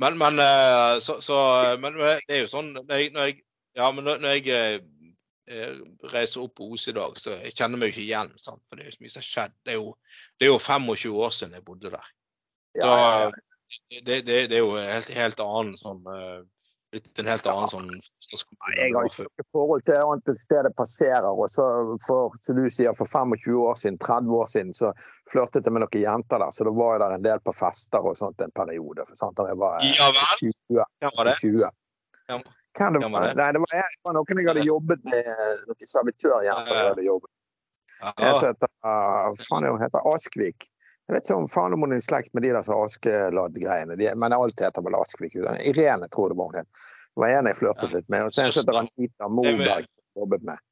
[0.00, 1.40] men, men, eh, så, så,
[1.80, 3.42] men det er jo sånn når jeg, når jeg,
[3.78, 4.80] ja, men når jeg Eh,
[6.12, 8.32] reiser opp på Os i dag, så jeg kjenner meg ikke igjen.
[8.40, 8.62] Sant?
[8.68, 9.58] For det er jo så mye som har skjedd.
[9.66, 9.92] Det er, jo,
[10.38, 12.12] det er jo 25 år siden jeg bodde der.
[12.80, 12.94] Så
[14.06, 16.40] det, det, det er jo helt, helt annen sånn uh,
[16.90, 21.28] en helt annen sånn Jeg har ikke noe forhold til annet enn stedet passerer.
[21.30, 21.66] og så
[22.02, 24.90] for, som du sier, for 25 år siden, 30 år siden så
[25.30, 26.54] flørtet jeg med noen jenter der.
[26.54, 29.06] Så da var jeg der en del på fester og sånt en periode.
[29.06, 29.38] For, sant?
[29.38, 30.24] Da jeg var ja, vel?
[30.42, 30.82] 20.
[31.06, 31.36] Ja, var det?
[31.44, 31.68] 20.
[32.30, 32.40] Ja.
[32.78, 33.32] Kan det, var?
[33.34, 35.30] Nei, det var, jeg, det var noen jeg hadde jobbet med,
[35.66, 37.30] noen servitørjenter jeg hadde jobbet
[38.00, 40.68] Jeg heter, uh, faen, hun heter Askvik.
[41.10, 44.08] Jeg vet ikke om faen om hun er i slekt med de der Askeladd-greiene, de,
[44.14, 45.34] men alt heter vel Askvik.
[45.66, 46.70] Irene tror det var hun het.
[47.10, 48.28] Det var en jeg flørtet litt med.
[48.28, 50.66] Og så heter Anita Moberg som jeg jobbet med.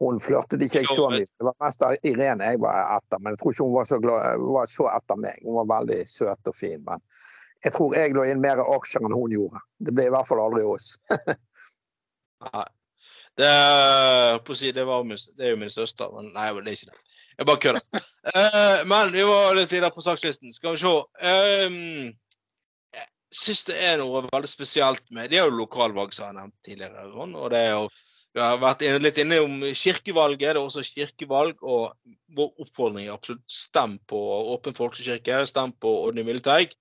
[0.00, 1.26] Hun flørtet ikke jeg så mye.
[1.26, 4.44] Det var mest Irene jeg var etter, men jeg tror ikke hun var så, glad,
[4.56, 5.40] var så etter meg.
[5.44, 6.80] Hun var veldig søt og fin.
[6.86, 7.02] men
[7.66, 9.62] Jeg tror jeg lå inn mer aksjer enn hun gjorde.
[9.82, 10.92] Det ble i hvert fall aldri oss.
[12.46, 12.66] Nei.
[13.38, 16.78] Det, er- si, det, var min, det er jo min søster, men nei, det er
[16.78, 17.02] ikke det.
[17.38, 17.84] Jeg bare kødder.
[18.34, 20.50] uh, men vi må litt videre på sakslisten.
[20.54, 20.94] Skal vi se.
[21.22, 21.76] Um,
[22.98, 23.06] jeg
[23.44, 26.56] syns det er noe veldig spesielt med Det er jo lokalvalg, som jeg har nevnt
[26.66, 27.06] tidligere.
[27.28, 27.86] Og det er jo
[28.36, 30.42] vi har vært litt inne om kirkevalget.
[30.42, 31.62] Det er også kirkevalg.
[31.62, 31.94] Og
[32.36, 34.18] vår oppfordring er absolutt stem på
[34.54, 35.40] Åpen folkekirke.
[35.48, 36.74] Stem på Odny Milteig.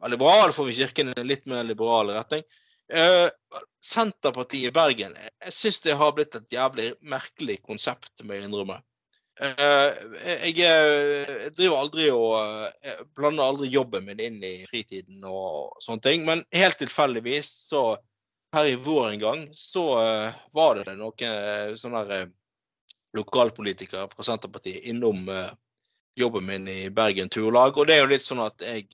[0.00, 0.52] Bra.
[0.52, 2.42] Får vi kirken i en litt mer liberal retning.
[2.92, 3.28] Uh,
[3.82, 5.16] Senterpartiet i Bergen.
[5.44, 8.78] Jeg syns det har blitt et jævlig merkelig konsept, må jeg innrømme.
[9.36, 9.90] Uh,
[10.24, 12.36] jeg, jeg driver aldri og
[12.86, 16.28] jeg blander aldri jobben min inn i fritiden og sånne ting.
[16.28, 17.88] Men helt tilfeldigvis så
[18.56, 22.32] her i vår en gang så uh, var det noen eh, sånne der, eh,
[23.16, 25.50] lokalpolitikere fra Senterpartiet innom eh,
[26.16, 27.76] jobben min i Bergen Turlag.
[27.76, 28.88] Og det er jo litt sånn at jeg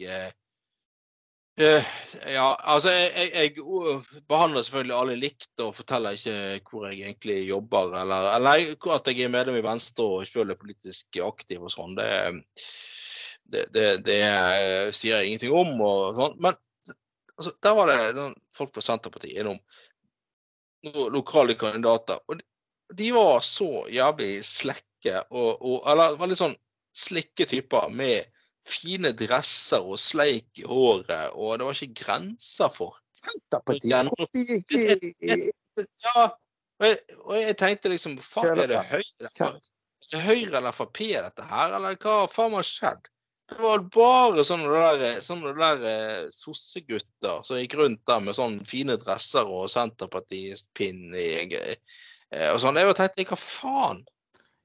[1.60, 6.70] eh, eh, Ja, altså jeg, jeg, jeg uh, behandler selvfølgelig alle likt og forteller ikke
[6.70, 10.60] hvor jeg egentlig jobber, eller, eller at jeg er medlem i Venstre og selv er
[10.60, 11.96] politisk aktiv og sånn.
[11.98, 12.10] Det,
[13.52, 16.38] det, det, det eh, sier jeg ingenting om og sånn.
[16.40, 16.56] Men
[17.36, 19.60] altså, der var det folk fra Senterpartiet innom.
[21.14, 22.18] Lokale kandidater.
[22.28, 22.46] Og de,
[22.98, 26.56] de var så jævlig slekke og, og Eller veldig sånn
[26.96, 28.28] slikke typer med
[28.68, 32.98] fine dresser og sleik i håret, og det var ikke grenser for.
[33.16, 33.90] Senterpartiet
[36.04, 36.26] Ja,
[36.82, 39.30] og jeg, og jeg tenkte liksom Faen, er det Høyre?
[39.30, 43.08] Er det Høyre eller Frp dette her, eller hva faen har skjedd?
[43.52, 44.68] Det var bare sånne
[45.00, 51.12] der, sånne der eh, sossegutter som gikk rundt der med sånne fine dresser og Senterpartipinn
[51.12, 52.80] i eh, og sånn.
[52.80, 54.02] Jeg tenkte hva faen?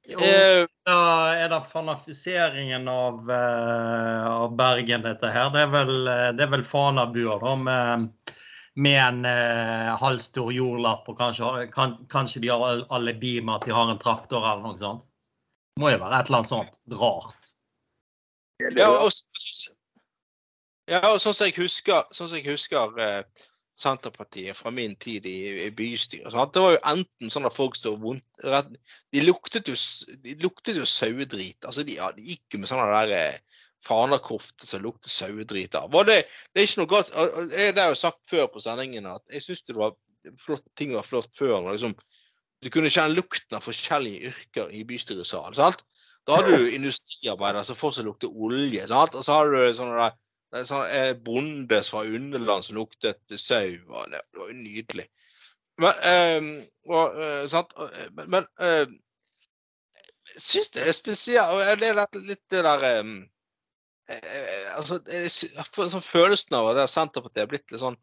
[0.08, 5.50] Jo, Eh, Da er det fanafiseringen av, eh, av Bergen, dette her.
[5.52, 8.06] Det er vel, eh, det er vel Fanabuer da, med,
[8.80, 11.10] med en eh, halvstor jordlapp.
[11.12, 14.64] Og kanskje, kan, kanskje de har al- alibi med at de har en traktor eller
[14.64, 15.10] noe sånt.
[15.76, 17.52] Det må jo være et eller annet sånt rart.
[18.80, 19.12] Ja, og,
[20.88, 23.24] ja, og sånn som jeg husker, sånn som jeg husker eh,
[23.78, 25.36] Senterpartiet fra min tid i,
[25.68, 26.32] i bystyret.
[26.34, 26.54] Sant?
[26.56, 28.72] Det var jo enten at folk sto vondt rett,
[29.14, 29.76] De luktet jo,
[30.26, 31.60] de luktet jo sauedrit.
[31.64, 33.40] Altså, de, ja, de gikk jo med sånne der eh,
[33.86, 35.94] fanakofter som lukter sauedrit av.
[36.10, 37.12] Det, det er ikke noe galt.
[37.54, 39.94] jeg- Det har jo sagt før på sendingen at jeg syns det var
[40.42, 41.62] flott, ting var flott før.
[41.62, 41.94] når Liksom,
[42.66, 45.54] du kunne kjenne lukten av forskjellige yrker i bystyresalen.
[45.56, 45.84] sant?
[46.26, 48.88] Da har du industriarbeidere som fortsatt lukter olje.
[48.90, 49.14] sant?
[49.16, 50.18] Og så har du sånne der,
[50.60, 53.78] er sånn eh, bonde fra underland som luktet sau.
[53.78, 55.08] Det var jo nydelig.
[55.82, 56.48] Men, eh,
[56.90, 57.20] og?
[57.22, 58.86] Eh, men, men eh,
[60.34, 61.54] jeg syns det er spesielt.
[61.54, 63.14] og Det er litt, det der eh,
[64.18, 65.32] eh, altså, jeg
[65.94, 67.98] sånn følelsen av at Senterpartiet er blitt litt sånn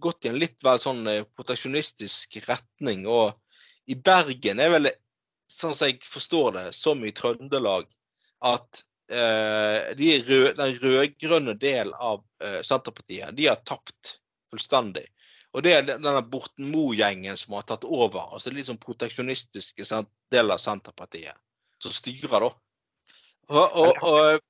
[0.00, 1.02] gått i en litt vel sånn
[1.34, 3.04] proteksjonistisk retning.
[3.10, 3.34] Og
[3.90, 4.90] i Bergen er vel,
[5.50, 7.88] sånn som jeg forstår det, som i Trøndelag,
[8.46, 8.84] at
[9.98, 14.18] de rød, den rød-grønne del av eh, Senterpartiet, de har tapt
[14.52, 15.06] fullstendig.
[15.56, 18.34] Og det er denne Borten Moe-gjengen som har tatt over.
[18.36, 19.86] altså Litt sånn proteksjonistiske
[20.32, 21.36] del av Senterpartiet
[21.82, 22.50] som styrer, da.
[23.48, 24.40] Og, og, og,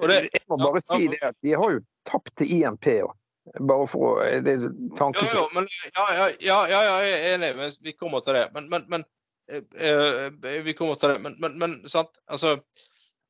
[0.00, 3.12] Og det- Jeg må bare si det at de har jo tapt til INP òg.
[3.60, 7.56] Bare for å Det er Jo, jo, men, ja, ja, ja, ja, jeg er enig,
[7.56, 8.48] men vi kommer til det.
[8.54, 9.04] Men, men, men
[9.50, 11.20] eh, eh, Vi kommer til det.
[11.20, 12.62] Men, men, men sant, altså eh,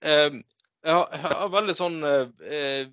[0.04, 2.88] jeg, har, veldig sånn eh,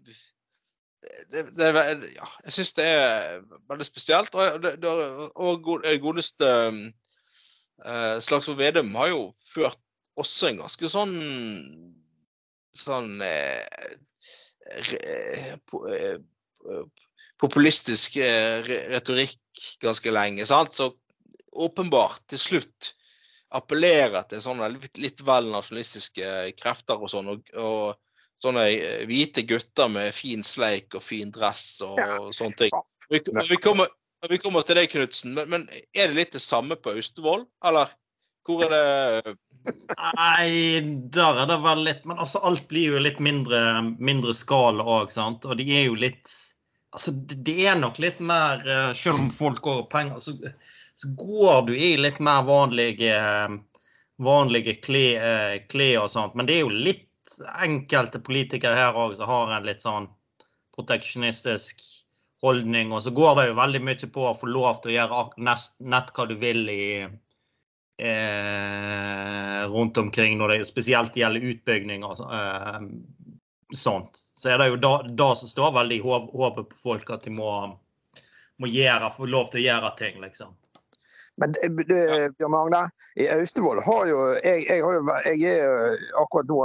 [1.32, 4.36] det, det, er ja, Jeg syns det er veldig spesielt.
[4.36, 4.92] Og, det, det,
[5.36, 9.80] og eh, godeste eh, Slagsvold Vedum har jo ført
[10.20, 11.16] også en ganske sånn
[12.78, 13.66] sånn eh,
[15.68, 16.20] po- eh,
[17.42, 18.62] populistisk eh,
[18.94, 19.40] retorikk
[19.84, 20.46] ganske lenge.
[20.48, 20.76] Sant?
[20.76, 20.94] Så
[21.52, 22.94] åpenbart til slutt
[23.58, 27.32] appellerer til sånne litt, litt vel nasjonalistiske krefter og sånn.
[27.34, 28.00] Og, og
[28.42, 32.00] sånne eh, hvite gutter med fin sleik og fin dress og,
[32.36, 32.78] sånne ting.
[33.12, 33.92] Vi, vi, kommer,
[34.30, 35.36] vi kommer til deg, Knutsen.
[35.38, 37.94] Men, men er det litt det samme på Austevoll, eller?
[38.48, 40.82] Hvor er det Nei,
[41.14, 43.60] der er det vel litt Men altså, alt blir jo litt mindre,
[44.02, 45.46] mindre skala òg, sant.
[45.46, 46.32] Og de er jo litt
[46.92, 50.34] Altså, det er nok litt mer eh, Selv om folk går og penger, så,
[51.02, 53.16] så går du i litt mer vanlige
[54.22, 56.36] vanlige klær eh, og sånt.
[56.36, 57.08] Men det er jo litt
[57.64, 60.08] enkelte politikere her òg som har en litt sånn
[60.76, 61.82] proteksjonistisk
[62.46, 62.92] holdning.
[62.94, 66.14] Og så går det jo veldig mye på å få lov til å gjøre nett
[66.16, 66.86] hva du vil i
[68.02, 72.02] eh, rundt omkring når det spesielt gjelder utbygging.
[72.06, 72.80] og eh,
[73.72, 74.78] sånt, så er det jo
[75.16, 77.52] da som står veldig i håpet på folk at de må,
[78.60, 80.52] må gjøre, få lov til å gjøre ting, liksom.
[81.42, 81.56] Men
[82.38, 82.84] Bjørn Magne,
[83.20, 86.60] i Austevoll har jo jeg, jeg, har jo jeg er akkurat nå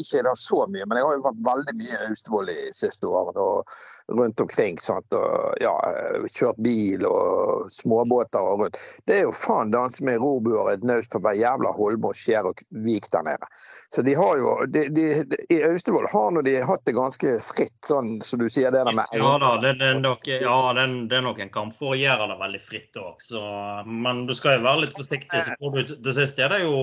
[0.00, 3.08] ikke der så mye, men jeg har jo vært veldig mye i Austevoll de siste
[3.10, 3.46] årene.
[3.46, 3.76] og
[4.12, 4.78] rundt omkring.
[4.78, 5.14] Sant?
[5.14, 5.74] Og, ja,
[6.30, 8.78] kjørt bil og småbåter og rundt.
[9.06, 12.50] Det er jo faen danse med rorbuer et naust på hver jævla holme og skjær
[12.50, 13.50] og vik der nede.
[13.94, 15.06] Så de har jo de, de,
[15.50, 18.96] I Austevoll har nå de hatt det ganske fritt, sånn som du sier det der
[18.96, 21.98] med Ja da, det, det, er nok, ja, det er nok en kamp for å
[21.98, 23.18] gjøre det veldig fritt òg,
[24.06, 25.42] men du skal jo være litt forsiktig.
[25.44, 26.76] så får du, Det siste er det jo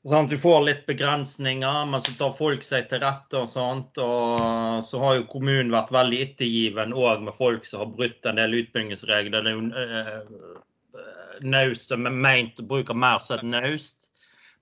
[0.00, 3.36] Sånn, at du får litt begrensninger, men så tar folk seg til rette.
[3.36, 7.92] og sånt, og Så har jo kommunen vært veldig ettergiven òg med folk som har
[7.92, 9.44] brutt en del utbyggingsregler.
[9.44, 14.08] Det er jo øh, naust som er meint å bruke mer som et naust,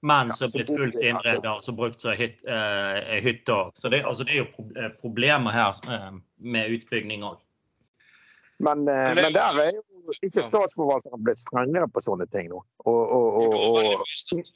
[0.03, 2.43] men som er blitt fullt innredet og brukt som hyt,
[3.23, 3.71] hytte òg.
[3.79, 7.39] Så det, altså, det, er jo problemer her med utbygging òg.
[8.59, 12.61] Men, men, der er jo ikke statsforvalteren blitt strengere på sånne ting nå?
[12.89, 14.51] Og, og, og,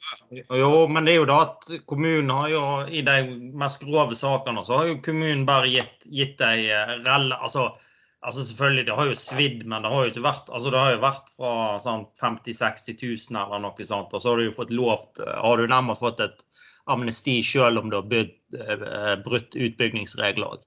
[0.57, 3.17] jo, men det er jo da at kommunen har jo i de
[3.63, 7.69] mest grove sakene så har jo kommunen bare gitt, gitt ei eh, relle altså,
[8.21, 10.95] altså, selvfølgelig, det har jo svidd, men det har jo ikke vært altså det har
[10.95, 14.15] jo vært fra sånn 50 000-60 000 eller noe sånt.
[14.15, 16.43] Og så har du jo fått lovt Har du nærmere fått et
[16.91, 20.57] amnesti selv om du har eh, brutt utbyggingsregler.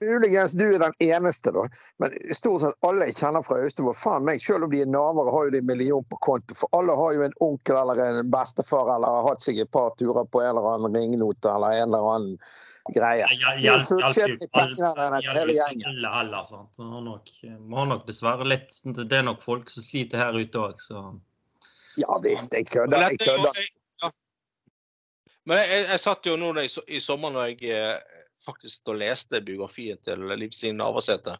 [0.00, 1.68] Muligens du er den eneste, da.
[1.98, 5.32] Men stort sett alle jeg kjenner fra Austevoll, faen meg, selv om de er navere,
[5.34, 6.56] har jo de en million på konto.
[6.56, 9.92] For alle har jo en onkel eller en bestefar eller har hatt seg et par
[10.00, 12.38] turer på en eller annen ringnote eller en eller annen
[12.96, 13.26] greie.
[13.28, 13.66] Alle
[16.16, 16.80] heller, sant.
[16.80, 21.04] Vi har nok dessverre litt Det er nok folk som sliter her ute òg, så
[22.00, 23.04] Ja visst, jeg kødder.
[23.10, 23.60] Jeg kødder.
[25.48, 29.42] Men jeg, jeg, satt jo nå i, i sommer når jeg eh, faktisk og leste
[29.44, 31.36] biografien til Liv Stine Navarsete.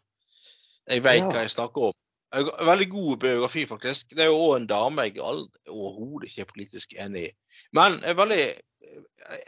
[0.91, 1.29] Jeg vet ja.
[1.31, 1.99] hva jeg snakker om.
[2.31, 4.13] Veldig god biografi, faktisk.
[4.15, 7.31] Det er jo òg en dame jeg overhodet ikke er politisk enig i.
[7.75, 8.45] Men jeg, veldig,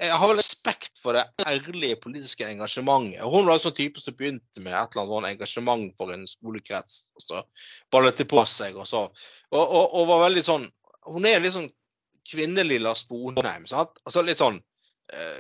[0.01, 3.23] jeg har veldig respekt for det ærlige politiske engasjementet.
[3.23, 6.27] Hun var en sånn type som begynte med et eller annet sånn engasjement for en
[6.27, 6.99] skolekrets.
[7.15, 7.45] og så
[7.95, 9.05] ballet det på seg og så.
[9.55, 10.67] Og, og, og, var veldig sånn
[11.07, 11.71] Hun er litt sånn
[12.31, 13.67] kvinnelig Lars Sponheim.
[13.71, 13.99] Sant?
[14.07, 14.59] Altså litt sånn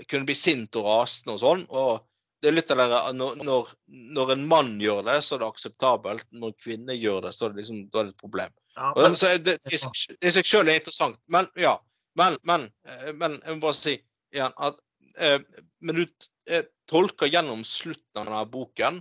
[0.08, 1.62] kunne bli sint og rasende og sånn.
[1.72, 2.02] og
[2.42, 6.24] det er litt av det, når, når, en mann gjør det, så er det akseptabelt.
[6.34, 8.56] Når en kvinne gjør det, så er det, liksom, er det et problem.
[8.74, 11.20] Ja, men, så det, i seg selv er interessant.
[11.30, 11.76] Men ja,
[12.18, 13.94] men, men, eh, men jeg må bare si
[14.34, 14.80] igjen at
[15.22, 15.38] eh,
[15.84, 16.02] Men du
[16.50, 18.98] eh, tolker gjennom slutten av denne boken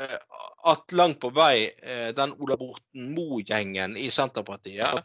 [0.00, 0.18] eh,
[0.70, 5.02] at langt på vei eh, den Ola Borten Moe-gjengen i Senterpartiet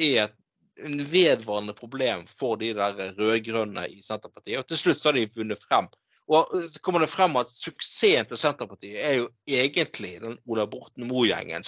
[0.00, 0.38] er et
[0.80, 4.58] en vedvarende problem for de der rød-grønne i Senterpartiet.
[4.62, 5.88] Og til slutt så har de vunnet frem.
[6.32, 11.08] Og så kommer det frem at suksessen til Senterpartiet er jo egentlig den Ola Borten
[11.10, 11.66] Moe-gjengen.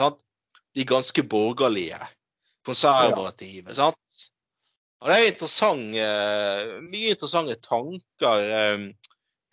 [0.75, 2.01] De ganske borgerlige,
[2.67, 3.75] konservative.
[3.75, 4.01] sant?
[5.05, 8.47] Og det er interessant, uh, mye interessante tanker.
[8.49, 8.87] Uh,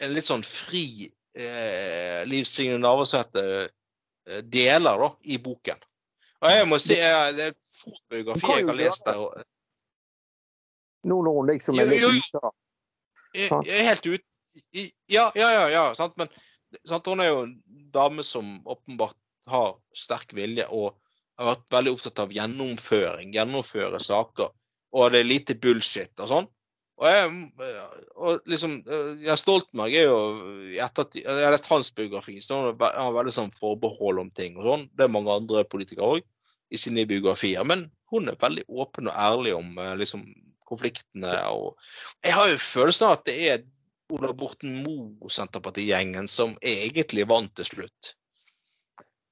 [0.02, 3.44] en litt sånn fri eh, Liv Signe Navarsete
[4.50, 5.78] deler da, i boken.
[6.42, 6.98] Og jeg må si,
[7.38, 9.46] det få jeg har lest der.
[11.08, 12.54] Nå når hun liksom er litt ute?
[13.34, 14.26] Jeg er helt ute
[15.08, 15.68] Ja, ja, ja.
[15.72, 16.18] ja sant?
[16.20, 16.30] Men
[16.86, 17.08] sant?
[17.08, 17.56] hun er jo en
[17.94, 19.18] dame som åpenbart
[19.50, 20.94] har sterk vilje og
[21.40, 24.52] har vært veldig opptatt av gjennomføring, gjennomføre saker.
[24.92, 26.50] Og det er lite bullshit og sånn.
[27.02, 27.72] Og, jeg,
[28.14, 28.76] og liksom
[29.24, 30.18] Jens Stoltenberg er jo
[30.70, 34.60] i ettertid Jeg har lest hans biografi, så han har veldig sånn forbehold om ting
[34.60, 34.86] og sånn.
[34.94, 36.28] Det er mange andre politikere òg
[36.72, 37.66] i sine biografier.
[37.68, 40.26] Men hun er veldig åpen og ærlig om liksom,
[40.68, 41.36] konfliktene.
[41.52, 41.76] Og
[42.26, 43.68] jeg har jo følelsen av at det er
[44.12, 48.16] Ola Borten Moe-Senterpartigjengen som egentlig vant til slutt.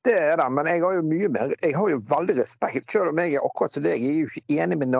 [0.07, 3.11] Det er det, men jeg har jo mye mer Jeg har jo veldig respekt, selv
[3.11, 3.99] om jeg er akkurat som deg.
[3.99, 4.93] Jeg er jo ikke enig med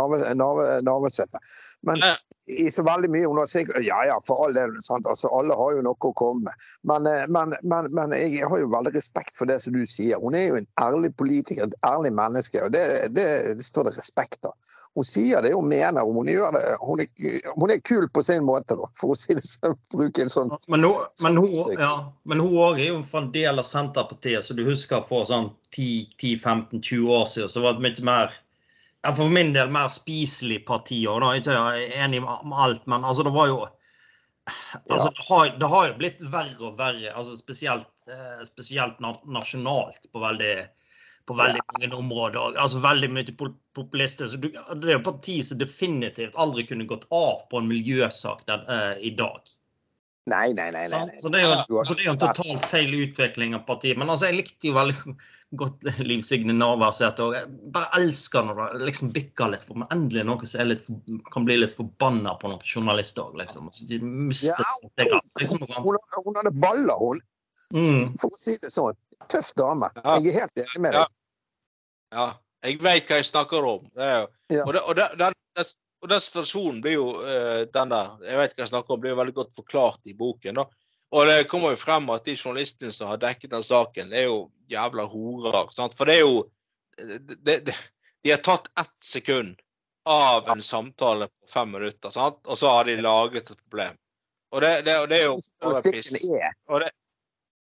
[0.83, 1.39] Navarsete.
[1.87, 2.03] Men
[2.49, 4.73] i så veldig mye hun har sikkert Ja ja, for all del.
[4.85, 5.07] Sant?
[5.09, 6.67] Altså, alle har jo noe å komme med.
[6.89, 10.19] Men, eh, men, men, men, jeg har jo veldig respekt for det som du sier.
[10.23, 12.61] Hun er jo en ærlig politiker, et ærlig menneske.
[12.65, 12.85] Og det,
[13.15, 14.57] det, det står det respekt av
[14.97, 16.01] hun sier det hun mener.
[16.03, 19.35] Hun, gjør det, hun, er, hun er kul på sin måte, da, for å si
[19.37, 19.77] det sånn.
[19.93, 21.93] bruke en sånn Men hun, men hun, ja,
[22.35, 27.51] er jo fra en del av Senterpartiet, så du husker for sånn 10-15-20 år siden
[27.53, 28.39] så var det mye mer
[29.05, 31.01] ja, For min del mer spiselig parti.
[31.07, 31.21] òg.
[31.21, 33.61] da er jeg enig med alt, men altså, det var jo
[34.89, 40.09] altså, det, har, det har jo blitt verre og verre, altså spesielt, eh, spesielt nasjonalt
[40.11, 40.53] på veldig
[41.29, 42.55] på veldig mange områder.
[42.57, 43.33] altså Veldig mye
[43.77, 44.27] populister.
[44.27, 48.63] så Det er jo parti som definitivt aldri kunne gått av på en miljøsak den,
[48.65, 49.51] uh, i dag.
[50.29, 50.87] Nei, nei, nei.
[50.89, 51.19] nei, nei.
[51.21, 53.97] Så det jo så det er jo en total feil utvikling av partiet.
[54.01, 55.15] Men altså, jeg likte jo veldig
[55.57, 57.23] godt Liv Signe Navarsete.
[57.25, 57.33] òg.
[57.35, 59.63] jeg bare elsker når det liksom bikker litt.
[59.65, 63.23] For men endelig noe som er litt, for- kan bli litt forbanna på noen journalister
[63.25, 63.65] òg, liksom.
[63.71, 65.85] Altså, de mister Ja, hun, liksom, sant?
[65.85, 67.21] Hun, hun hadde baller, hun,
[67.71, 68.15] Mm.
[68.17, 68.95] for å si det sånn.
[69.29, 69.89] Tøff dame.
[70.03, 70.15] Ja.
[70.17, 71.11] Jeg er helt enig med deg.
[72.11, 72.23] Ja,
[72.65, 73.83] jeg vet hva jeg snakker om.
[73.93, 74.63] Det er jo, Ja.
[74.65, 75.65] Og, det, og, det, den-
[76.01, 79.11] og den situasjonen blir jo uh, den der Jeg vet hva jeg snakker om, blir
[79.13, 80.55] jo veldig godt forklart i boken.
[80.55, 80.65] da.
[81.09, 84.27] Og det kommer jo frem at de journalistene som har dekket den saken, det er
[84.29, 85.71] jo jævla horer.
[85.73, 85.95] Sant?
[85.97, 86.43] For det er jo
[86.99, 87.75] det, det,
[88.23, 89.61] De har tatt ett sekund
[90.09, 92.39] av en samtale på fem minutter, sant?
[92.45, 93.97] og så har de laget et problem.
[94.51, 95.37] Og det, det, og det er jo
[96.67, 96.83] Og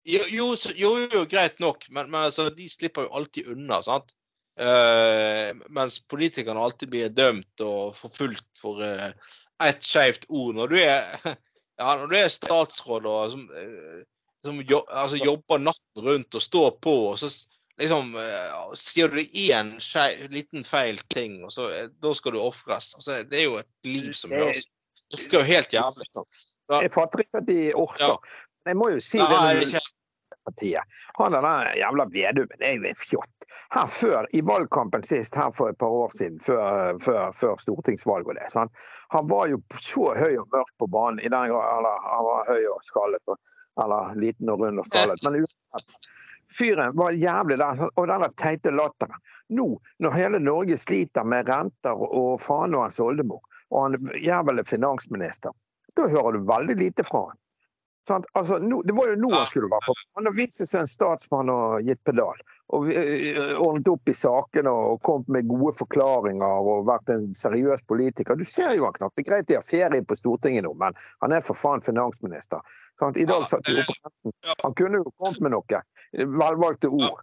[0.04, 4.14] jo, jo, jo, jo, greit nok, men, men altså, de slipper jo alltid unna, sant?
[4.60, 9.12] Uh, mens politikerne alltid blir dømt og forfulgt for uh,
[9.64, 10.56] ett skjevt ord.
[10.56, 11.04] Når du er,
[11.80, 14.02] ja, når du er statsråd og som, eh,
[14.44, 17.30] som jo, altså, jobber natten rundt og står på, og så
[17.80, 19.72] liksom eh, sier du én
[20.32, 22.92] liten feil ting, og så, eh, da skal du ofres.
[22.98, 24.66] Altså, det er jo et liv som høres
[25.10, 26.06] Det virker jo helt jævlig.
[26.14, 28.04] Da, Jeg fatter ikke at de orker.
[28.04, 28.36] Ja.
[28.68, 29.80] Jeg må jo si det når
[30.50, 30.98] partiet.
[31.18, 33.48] Han er den jævla Vedumen er jo en fjott.
[33.74, 38.34] Her før, I valgkampen sist, her for et par år siden, før, før, før stortingsvalget
[38.34, 38.50] og det.
[38.52, 38.86] Sant?
[39.16, 41.20] Han var jo så høy og mørk på banen.
[41.20, 43.36] i den grad, Han var høy og skallet,
[43.82, 45.22] eller liten og rund og skallet.
[45.24, 46.00] Men uansett.
[46.58, 47.90] Fyren var jævlig der.
[47.94, 49.18] Og den teite latteren.
[49.48, 49.66] Nå,
[49.98, 54.66] når hele Norge sliter med renter og faen og hans oldemor, og han jævla er
[54.66, 55.54] finansminister,
[55.96, 57.39] da hører du veldig lite fra han.
[58.08, 59.94] Altså, no, det var jo nå han skulle være på.
[60.18, 62.40] Han har vist seg som en statsmann og gitt pedal.
[62.74, 67.84] Og øh, ordnet opp i sakene og kommet med gode forklaringer og vært en seriøs
[67.90, 68.38] politiker.
[68.38, 69.16] Du ser jo han knapt.
[69.18, 72.62] Det er greit de har ferie på Stortinget nå, men han er for faen finansminister.
[73.00, 73.20] Sant?
[73.20, 74.34] I dag satt de oppe på.
[74.64, 75.82] Han kunne jo kommet med noe
[76.40, 77.20] velvalgte ord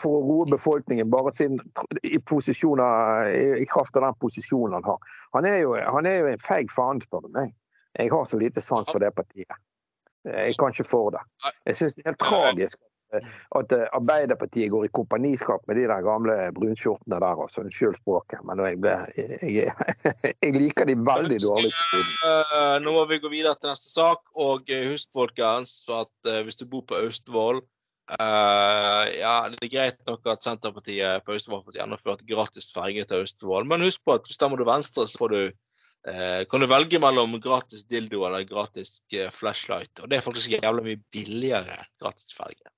[0.00, 1.58] for å roe befolkningen, bare siden
[2.06, 5.14] i, i kraft av den posisjonen han har.
[5.36, 7.54] Han er jo, han er jo en feig faen, spør du meg.
[7.96, 9.56] Jeg har så lite sans for det partiet.
[10.26, 11.22] Jeg kan ikke for det.
[11.68, 16.02] Jeg syns det er helt tragisk at eh, Arbeiderpartiet går i kompaniskap med de der
[16.04, 17.42] gamle brunskjortene der.
[17.44, 17.62] altså.
[17.62, 18.96] Unnskyld språket, men jeg, ble,
[19.46, 19.70] jeg,
[20.42, 21.72] jeg liker de veldig dårlig.
[21.94, 24.26] Eh, nå må vi gå videre til neste sak.
[24.34, 27.62] Og eh, husk, folkens, at eh, hvis du bor på Austevoll
[28.06, 33.02] Uh, Ja, det er greit nok at Senterpartiet på Austevoll har fått gjennomført gratis ferge
[33.02, 35.56] til Austevoll, men husk på at stemmer du Venstre, så får du eh,
[36.50, 40.02] kan du velge mellom gratis dildo eller gratis eh, flashlight.
[40.02, 42.70] Og det er faktisk jævla mye billigere enn gratis ferge.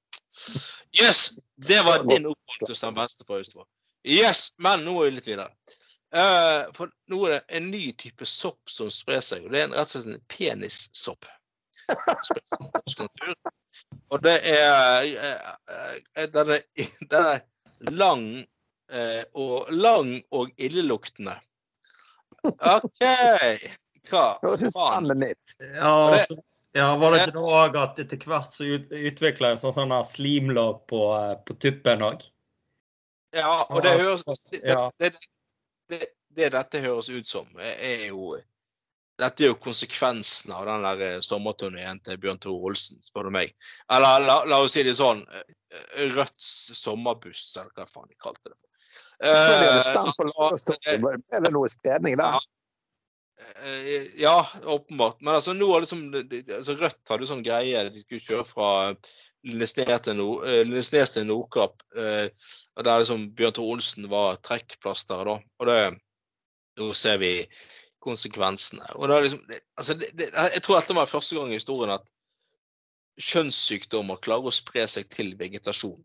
[0.96, 1.38] Yes!
[1.56, 3.68] Det var din oppfordring til stemme Venstre på Austevoll.
[4.08, 5.50] Yes, men nå er vi litt videre.
[6.14, 9.74] Eh, for nå er det en ny type sopp som sprer seg, og det er
[9.74, 11.28] rett og slett en penissopp.
[14.12, 15.50] Og det er eh,
[16.16, 16.28] eh,
[17.10, 17.42] Den er,
[17.92, 18.24] lang,
[18.90, 21.36] eh, og, lang og illeluktende.
[22.46, 23.02] OK!
[24.08, 25.10] Hva faen?
[25.58, 26.38] Ja, altså,
[26.76, 30.84] ja, var det ikke òg at etter hvert så ut, utvikla en sånn, sånn slimlag
[30.90, 32.22] på, eh, på tuppen òg?
[33.36, 34.60] Ja, og det høres det,
[35.00, 35.10] det,
[35.90, 38.36] det, det dette høres ut som, er jo
[39.18, 43.32] Dette er jo konsekvensen av den der eh, sommerturneen til Bjørn Tore Olsen, spør du
[43.34, 43.50] meg.
[43.90, 45.48] Eller la, la oss si det sånn eh,
[46.14, 48.58] Rødts sommerbuss, eller hva faen de kalte det.
[49.18, 51.00] Så Eh, stemt på Lørdagstorget.
[51.02, 52.38] Ble det noe spredning der?
[53.64, 55.20] Eh, Ja, åpenbart.
[55.20, 57.88] Men altså, nå har liksom, altså Rødt hadde sånn greie.
[57.90, 58.68] De skulle kjøre fra
[59.46, 61.82] Lindesnes til, Nord, eh, Lindesnes til Nordkapp.
[61.96, 62.28] eh,
[62.78, 65.36] Der liksom Bjørn Tor Olsen var trekkplasteret, da.
[65.58, 65.98] Og det,
[66.78, 67.32] nå ser vi
[67.98, 68.86] konsekvensene.
[68.94, 69.42] Og det er liksom,
[69.76, 72.06] altså det, det, Jeg tror dette var første gang i historien at
[73.18, 76.04] kjønnssykdommer klarer å spre seg til vegetasjon.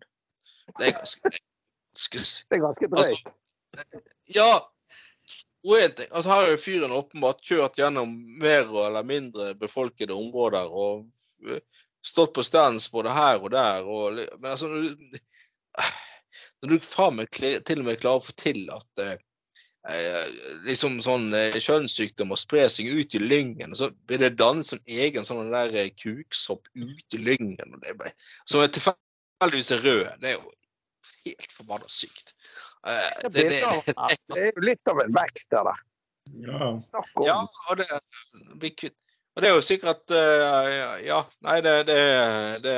[0.79, 1.29] Det er ganske
[2.49, 3.33] Det er ganske drøyt.
[4.37, 4.51] ja.
[5.63, 10.15] Og en ting, altså Her har jo fyren åpenbart kjørt gjennom mer eller mindre befolkede
[10.15, 11.05] områder og
[11.47, 11.61] eh,
[12.03, 13.85] stått på stands både her og der.
[13.87, 15.21] Og, men altså, når du,
[16.63, 19.15] når du faen meg til og med klarer å få til at eh,
[19.89, 20.25] eh,
[20.67, 24.83] liksom sånn eh, og spresing seg ut i lyngen, og så blir det dannet sånn
[24.83, 28.11] egen sånn der eh, kuksopp ut i lyngen, og det ble,
[28.43, 30.11] som er tilfeldigvis er rød.
[30.19, 30.53] Det er jo
[31.25, 32.35] helt forbanna sykt.
[32.83, 35.71] Uh, det, det, det, Det er jo litt av en vekst der.
[35.71, 35.75] da.
[36.31, 36.79] Ja.
[36.79, 37.39] Snakk om Ja,
[37.69, 37.87] og det.
[39.33, 42.01] Og det er jo sikkert uh, Ja, nei, det det,
[42.63, 42.75] det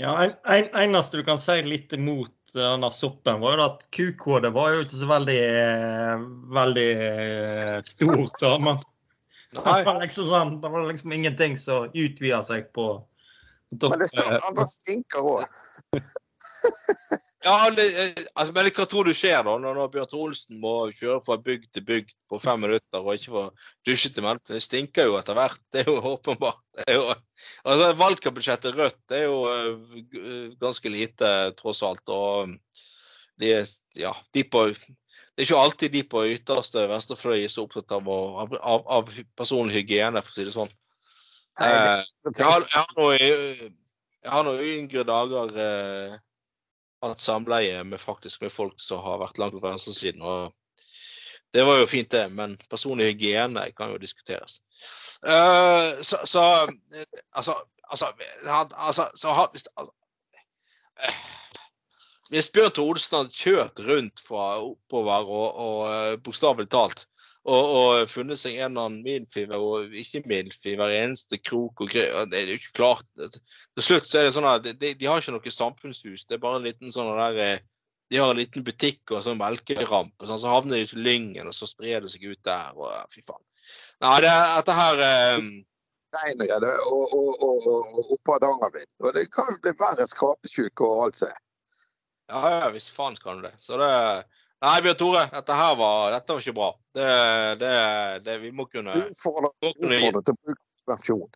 [0.00, 4.48] Ja, en, en, eneste du kan si litt imot denne soppen, var jo at QKD
[4.52, 5.42] var jo ikke så veldig
[6.52, 8.34] veldig eh, stort.
[8.40, 8.80] da, men
[9.52, 12.86] Det var liksom sånn, det var liksom ingenting som utvida seg på,
[13.80, 15.60] på Men det står andre stinker òg.
[17.44, 21.18] ja, det, eh, altså, men hva tror du skjer da, når, Bjørn Olsen må kjøre
[21.26, 23.44] fra bygd til bygd på fem minutter og ikke få
[23.88, 24.44] dusjet til melk?
[24.48, 25.60] Det stinker jo etter hvert.
[25.74, 26.62] Det er jo åpenbart.
[26.78, 27.04] Det jo,
[27.64, 32.04] altså, Valgkampbudsjettet Rødt er jo uh, ganske lite, tross alt.
[32.08, 32.56] og
[33.42, 33.54] de,
[33.98, 38.08] ja, de på, Det er ikke alltid de på ytterste venstrefløy er så opptatt av,
[38.08, 40.72] av, av, av personlig hygiene, for å si det sånn.
[41.60, 46.14] Eh, jeg, har, jeg, har noe, jeg har noe yngre dager eh,
[47.10, 50.22] hatt samleie med faktisk med folk som har vært langt på venstresiden.
[50.22, 50.52] og
[51.52, 54.60] det var jo fint, det, men personlig hygiene kan jo diskuteres.
[55.20, 56.44] Uh, så, så,
[57.36, 57.56] altså,
[57.90, 58.06] altså,
[58.76, 59.92] altså, så hvis, altså
[61.04, 61.20] uh,
[62.30, 67.04] Hvis Bjørn Thorsen hadde kjørt rundt fra oppover og, og uh, bokstavelig talt
[67.42, 71.90] og, og, funnet seg en eller annen middelfiver og ikke middelfiver hver eneste krok og
[71.90, 72.28] greier.
[72.30, 73.08] Det er jo ikke klart.
[73.18, 76.26] Til slutt så er det sånn at de, de, har ikke noe samfunnshus.
[76.28, 77.64] Det er bare en liten sånn der eh,
[78.12, 81.48] De har en liten butikk og sånn melkeramp, og sånn, så havner de i Lyngen,
[81.48, 82.76] og så sprer det seg ut der.
[82.76, 83.42] og Fy faen.
[84.04, 85.02] Nei, det, dette her
[85.38, 85.52] um...
[86.12, 88.92] Reinrede og, og, og, og oppå Hardangervidda.
[89.00, 91.40] Og det kan jo bli verre skrapesjuke og alt som er.
[92.28, 93.54] Ja, ja, hvis faen kan det.
[93.64, 93.88] Så det
[94.62, 96.68] Nei, Bjørn Tore, dette her var, dette var ikke bra.
[96.94, 97.06] Det,
[97.58, 97.70] det,
[98.26, 101.30] det, vi må kunne Utfordre til brukersversjon.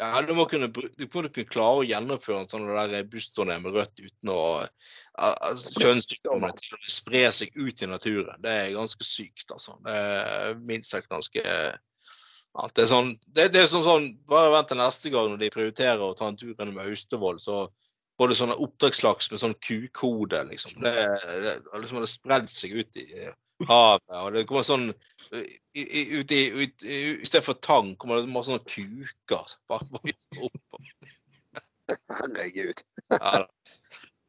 [0.00, 3.74] Ja, du må, kunne, du må kunne klare å gjennomføre en sånn der bussturné med
[3.76, 4.40] rødt uten å
[5.76, 6.56] kjønnssykdommer
[6.88, 8.40] spre seg ut i naturen.
[8.40, 9.76] Det er ganske sykt, altså.
[9.84, 14.50] Det er minst sagt ganske ja, det er sånn, det, det er sånn, sånn Bare
[14.50, 17.66] vent til neste gang når de prioriterer å ta en tur gjennom Austevoll, så
[18.20, 20.74] både sånne oppdrettslaks med sånn kukode, liksom.
[20.84, 20.92] Det,
[21.40, 23.06] det, liksom, det spredd seg ut i
[23.68, 24.04] havet.
[24.16, 24.90] og det kommer sånn
[25.36, 25.44] i,
[25.84, 29.56] i, ut i, ut, i, i stedet for tang kommer det masse sånne kuker.
[29.70, 30.14] Bare, bare
[30.48, 31.08] opp.
[32.20, 32.84] Herregud.
[33.10, 33.42] ja,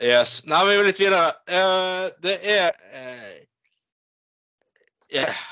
[0.01, 0.39] yes.
[0.49, 1.35] Nei, vi går litt videre.
[1.51, 3.35] Uh, det er uh,
[5.13, 5.45] yeah.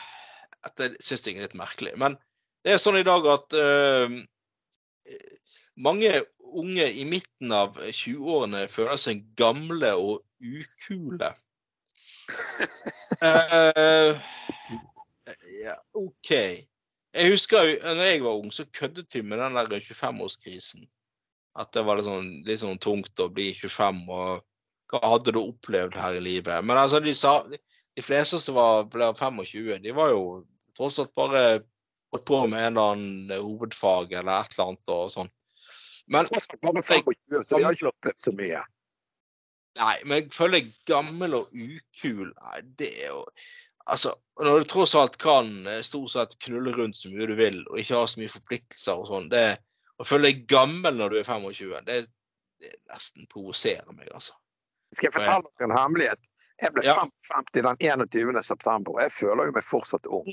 [0.79, 1.93] Jeg syns det er litt merkelig.
[1.99, 2.17] Men
[2.65, 4.17] det er sånn i dag at uh,
[5.79, 6.11] mange
[6.57, 11.31] unge i midten av 20-årene føler seg gamle og ukule.
[13.23, 14.19] uh,
[15.65, 16.31] ja, OK.
[17.09, 20.85] Jeg husker jo når jeg var ung, så køddet vi med den der 25-årskrisen.
[21.59, 24.45] At det var litt sånn, litt sånn, tungt å bli 25, og
[24.89, 26.65] hva hadde du opplevd her i livet?
[26.65, 30.23] Men altså, de, sa, de fleste som var, ble 25, de var jo
[30.77, 31.43] tross alt bare
[32.13, 35.33] holdt på med en eller annen hovedfag eller et eller annet og sånn.
[36.09, 38.61] Men bare 25, så vi har ikke opplevd så mye.
[39.79, 43.23] Nei, men jeg føler jeg gammel og ukul Nei, det er jo
[43.89, 47.61] Altså, når du tross alt kan eh, stort sett knulle rundt så mye du vil,
[47.69, 49.45] og ikke ha så mye forpliktelser og sånn det
[49.97, 51.95] Å føle deg gammel når du er 25, det,
[52.61, 54.35] det nesten provoserer meg, altså.
[54.95, 56.29] Skal jeg fortelle dere en hemmelighet?
[56.61, 56.95] Jeg ble ja.
[57.29, 58.39] 55 den 21.
[58.45, 60.29] september, og jeg føler jo meg fortsatt ung.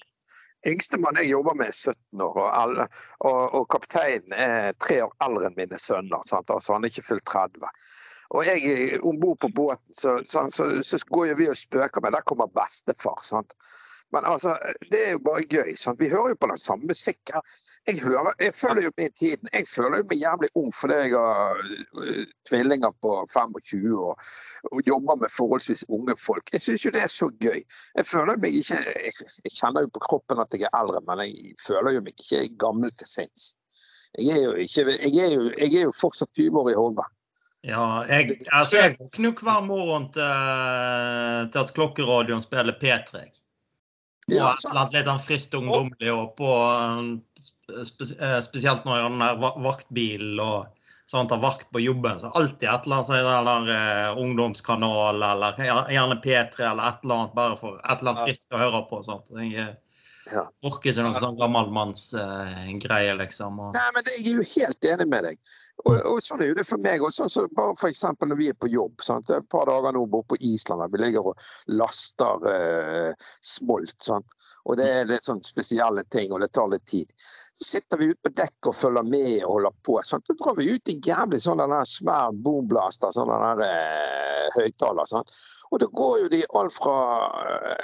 [0.66, 2.88] Yngstemann jeg jobber med, er 17 år, og, alle,
[3.28, 6.24] og, og kapteinen er tre år eldre enn mine sønner.
[6.26, 6.50] Sant?
[6.50, 7.70] Altså, han er ikke fullt 30.
[8.34, 12.16] Og jeg om bord på båten, så, så, så, så, går vi og spøker med
[12.16, 13.20] Der kommer bestefar.
[13.22, 13.54] sant?
[14.14, 14.54] Men altså,
[14.92, 15.74] det er jo bare gøy.
[15.76, 16.00] sant?
[16.00, 17.42] Vi hører jo på den samme musikken
[17.86, 19.48] jeg, hører, jeg føler jo med tiden.
[19.52, 21.60] Jeg føler jo meg jævlig ung fordi jeg har
[22.00, 24.14] uh, tvillinger på 25 og,
[24.72, 26.50] og, jobber med forholdsvis unge folk.
[26.52, 27.60] Jeg syns jo det er så gøy.
[27.98, 31.22] Jeg føler meg ikke jeg, jeg, kjenner jo på kroppen at jeg er eldre, men
[31.26, 33.52] jeg føler jo meg ikke gammel til sinns.
[34.18, 37.08] Jeg er jo, ikke, jeg er jo, jeg er jo fortsatt 20 år i hodet.
[37.66, 43.26] Ja, jeg, altså jeg våkner jo hver morgen til, til at klokkeradioen spiller P3.
[44.32, 46.52] Ja, et eller annet litt sånn friskt ungdommelig òg på
[47.68, 50.66] Eh, spesielt når han har vaktbil og
[51.10, 52.20] sånn, tar vakt på jobben.
[52.22, 55.58] Så alltid et eller annet sånn der, uh, ungdomskanal eller
[55.92, 59.02] gjerne P3 eller et eller annet bare for et eller annet friskt å høre på.
[59.06, 59.32] Sånt.
[59.34, 59.74] Jeg
[60.32, 60.42] ja.
[60.66, 63.60] orker ikke noen sånn gammelmannsgreie, uh, liksom.
[63.62, 63.70] Og...
[63.76, 65.54] Nei, men Jeg er jo helt enig med deg.
[65.84, 67.04] Og, og sånn er jo det for meg.
[67.04, 67.12] òg.
[67.14, 69.02] sånn, så bare eksempel når vi er på jobb.
[69.04, 69.30] Sant?
[69.30, 71.48] Et par dager nå borte på Island der vi ligger og
[71.78, 73.96] laster uh, smolt.
[74.02, 74.38] Sant?
[74.66, 77.12] Og det er litt sånn spesielle ting, og det tar litt tid.
[77.56, 80.00] Så sitter vi ute på dekk og følger med og holder på.
[80.04, 80.26] Sant?
[80.28, 85.12] Da drar vi ut en jævlig sånn der svær boomblaster, sånn der uh, høyttaler.
[85.70, 86.96] Og det går jo de alt fra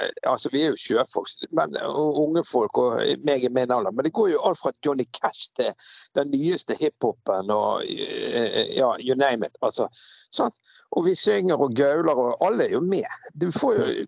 [0.00, 3.94] eh, Altså, vi er jo sjøfolk, men, og unge folk og meg i min alder,
[3.94, 5.72] men det går jo alt fra Johnny Cash til
[6.16, 9.58] den nyeste hiphopen og eh, ja, you name it.
[9.62, 9.88] Altså,
[10.32, 10.60] sant?
[10.92, 13.08] Og vi synger og gauler, og alle er jo med.
[13.40, 13.50] Jo,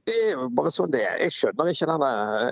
[0.04, 1.14] det er jo bare sånn det er.
[1.22, 2.10] Jeg skjønner ikke denne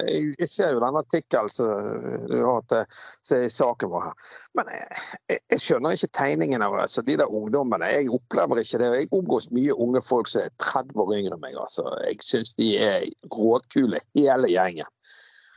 [0.09, 4.31] Jeg, jeg ser jo denne artikkelen som du har til saken vår her.
[4.57, 5.03] Men jeg,
[5.37, 7.91] jeg, skjønner ikke tegningen av altså, de der ungdommene.
[7.93, 8.89] Jeg opplever ikke det.
[9.03, 11.59] Jeg omgås mye unge folk som er 30 år yngre enn meg.
[11.59, 11.87] altså.
[12.07, 14.89] Jeg syns de er råkule, hele gjengen.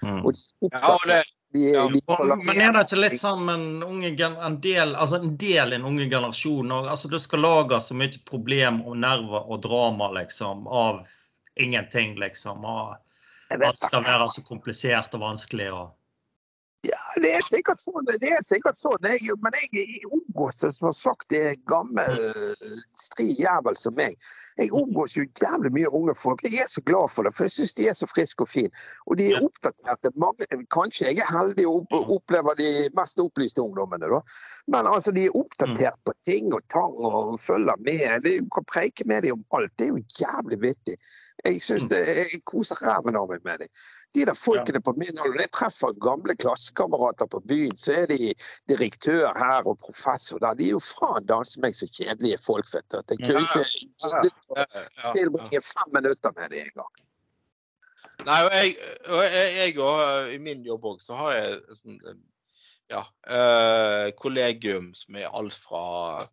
[0.03, 0.21] Mm.
[0.21, 1.89] Og de opptatt, ja,
[2.35, 5.85] men er det ikke litt sånn en, unge, en, del, altså en del i den
[5.87, 6.89] unge generasjonen òg?
[6.91, 11.05] altså du skal lage så mye problem og nerver og drama liksom, av
[11.55, 12.65] ingenting, liksom.
[12.67, 15.69] Og alt skal være så komplisert og vanskelig.
[15.71, 15.93] og
[16.85, 18.05] ja, det er sikkert sånn.
[18.07, 19.09] det er sikkert sånn.
[19.09, 22.19] Jeg, men jeg omgås som har sagt, det er gammel
[22.97, 24.15] stri jævel som meg.
[24.59, 26.43] Jeg omgås jo jævlig mye unge folk.
[26.45, 28.83] Jeg er så glad for det, for jeg syns de er så friske og fine.
[29.09, 30.13] Og de er oppdaterte.
[30.21, 34.21] Mange, kanskje jeg er heldig og opplever de mest opplyste ungdommene, da.
[34.71, 38.23] Men altså, de er oppdatert på ting og tang og følger med.
[38.25, 39.73] Du kan preike med dem om alt.
[39.79, 40.97] Det er jo jævlig vittig.
[41.45, 43.73] Jeg synes det, jeg koser ræven av meg med dem.
[44.15, 48.31] De der folkene på min alder, jeg treffer gamle klassekamerater på byen, så er de
[48.71, 50.55] direktør her og professor der.
[50.59, 53.01] De er jo faen danse meg så kjedelige folk, vet du.
[53.01, 54.67] At jeg kunne ikke
[55.17, 56.95] tilbringe fem minutter med dem en gang.
[58.25, 58.71] Nei, og jeg,
[59.11, 61.99] og jeg, jeg og i min jobb òg, så har jeg sånn
[62.87, 66.23] ja, eh, kollegium som er alt fra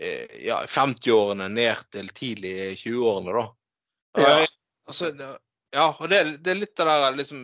[0.00, 3.44] eh, ja, 50-årene ned til tidlig 20-årene, da.
[4.14, 4.48] Og Jeg,
[4.88, 5.10] altså,
[5.74, 7.42] ja, og det, det, er litt av det liksom,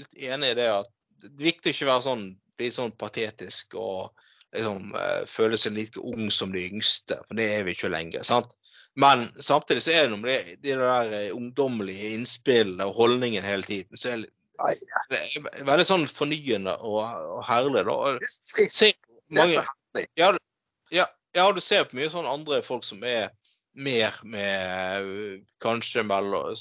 [0.00, 0.90] Litt enig i det at
[1.22, 2.24] det er viktig å ikke være sånn,
[2.58, 4.10] bli sånn patetisk og
[4.52, 8.24] liksom uh, føle seg like ung som de yngste, for det er vi ikke lenger.
[8.26, 8.56] sant?
[8.98, 13.46] Men samtidig så er det noe med det, de der uh, ungdommelige innspillene og holdningen
[13.46, 13.96] hele tiden.
[13.96, 17.00] så er det er veldig sånn fornyende og,
[17.36, 17.86] og herlig.
[17.88, 17.94] da.
[17.94, 18.26] Og,
[19.32, 19.64] mange,
[20.18, 20.28] ja,
[20.92, 23.30] ja, ja, du ser på mye sånn andre folk som er
[23.74, 26.54] mer med kanskje mellom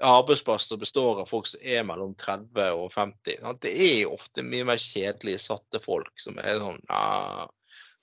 [0.00, 3.40] Arbeidsplasser består av folk som er mellom 30 og 50.
[3.42, 3.62] Sant?
[3.64, 7.48] Det er ofte mye mer kjedelige, satte folk som er sånn ja.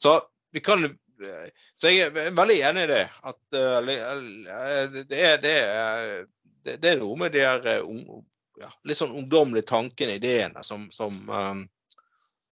[0.02, 0.20] Så
[0.52, 0.86] vi kan
[1.78, 3.04] så jeg er veldig enig i det.
[3.30, 6.24] At uh, det, er, det, er,
[6.66, 11.20] det, er, noe med de her ja, litt sånn ungdommelige tankene, ideene, som, som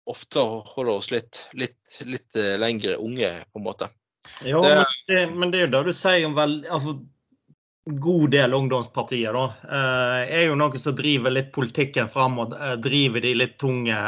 [0.07, 3.91] ofte holder oss litt, litt, litt uh, lengre unge, på en måte.
[4.41, 6.97] Ja, det, men, det, men det er jo det du sier om vel, altså,
[7.85, 9.33] god del ungdomspartier.
[9.33, 13.57] da, eh, er jo noe som driver litt politikken fram og eh, driver de litt
[13.59, 13.99] tunge,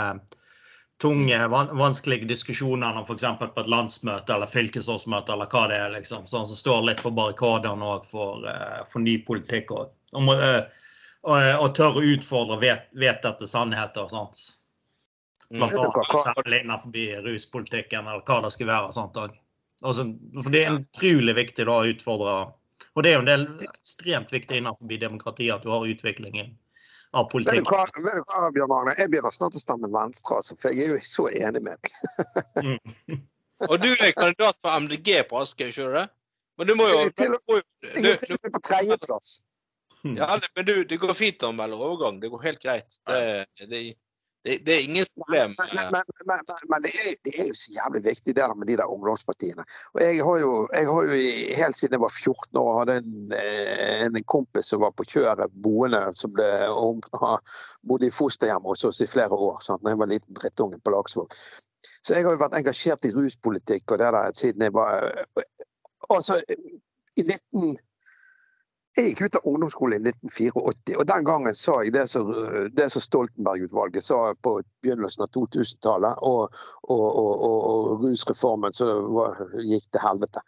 [1.01, 3.27] tunge vanskelige diskusjonene f.eks.
[3.39, 5.93] på et landsmøte eller fylkesårsmøte eller hva det er.
[5.99, 9.71] liksom, Sånn som står litt på barrikadene òg for, eh, for, ny politikk.
[9.71, 10.35] Og, og,
[11.23, 14.07] og, og tør å utfordre vet, vedtatte sannheter.
[14.07, 14.45] og sånt.
[15.51, 18.93] Blant annet innenfor ruspolitikken eller hva det skal være.
[18.95, 19.44] sånt også.
[19.83, 20.05] Altså,
[20.43, 22.35] for Det er utrolig viktig da, å utfordre
[22.95, 26.53] Og det er jo en del ekstremt viktig innenfor demokratiet at du har utviklingen
[27.15, 27.63] av politikk.
[27.63, 28.95] Vet du hva, hva Bjørn Magne?
[28.99, 31.93] Jeg begynner snart å stemme Venstre, altså, for jeg er jo så enig med deg.
[32.67, 33.23] mm.
[33.71, 36.07] Og du er kandidat for MDG på Askøy, ikke det?
[36.59, 39.37] Men du må jo Jeg er til og med på tredjeplass.
[40.05, 42.19] Ja, men du, det går fint å melde overgang.
[42.21, 42.97] Det går helt greit.
[43.07, 43.79] Det, det,
[44.45, 45.55] det, det, er ingen problem.
[45.57, 46.39] Men, men, men,
[46.69, 49.65] men det, er, det, er, jo så jævlig viktig der med de der ungdomspartiene.
[49.93, 51.15] Og jeg har jo, jeg har jo
[51.61, 55.57] helt siden jeg var 14 år hadde en, eh, en kompis som var på kjøret
[55.65, 56.49] boende, som ble,
[57.89, 59.57] bodde i fosterhjem hos oss i flere år.
[59.65, 59.81] Sant?
[59.81, 61.33] Når jeg var liten drittunge på Laksvåg.
[62.05, 65.45] Så jeg har jo vært engasjert i ruspolitikk og det der siden jeg var eh,
[66.13, 66.35] Altså,
[67.17, 67.77] i 19...
[68.95, 73.03] Jeg gikk ut av ungdomsskolen i 1984, og den gangen sa jeg det som, som
[73.03, 74.53] Stoltenberg-utvalget sa på
[74.85, 76.55] begynnelsen av 2000-tallet, og,
[76.87, 79.19] og, og, og, rusreformen som
[79.67, 80.45] gikk til helvete.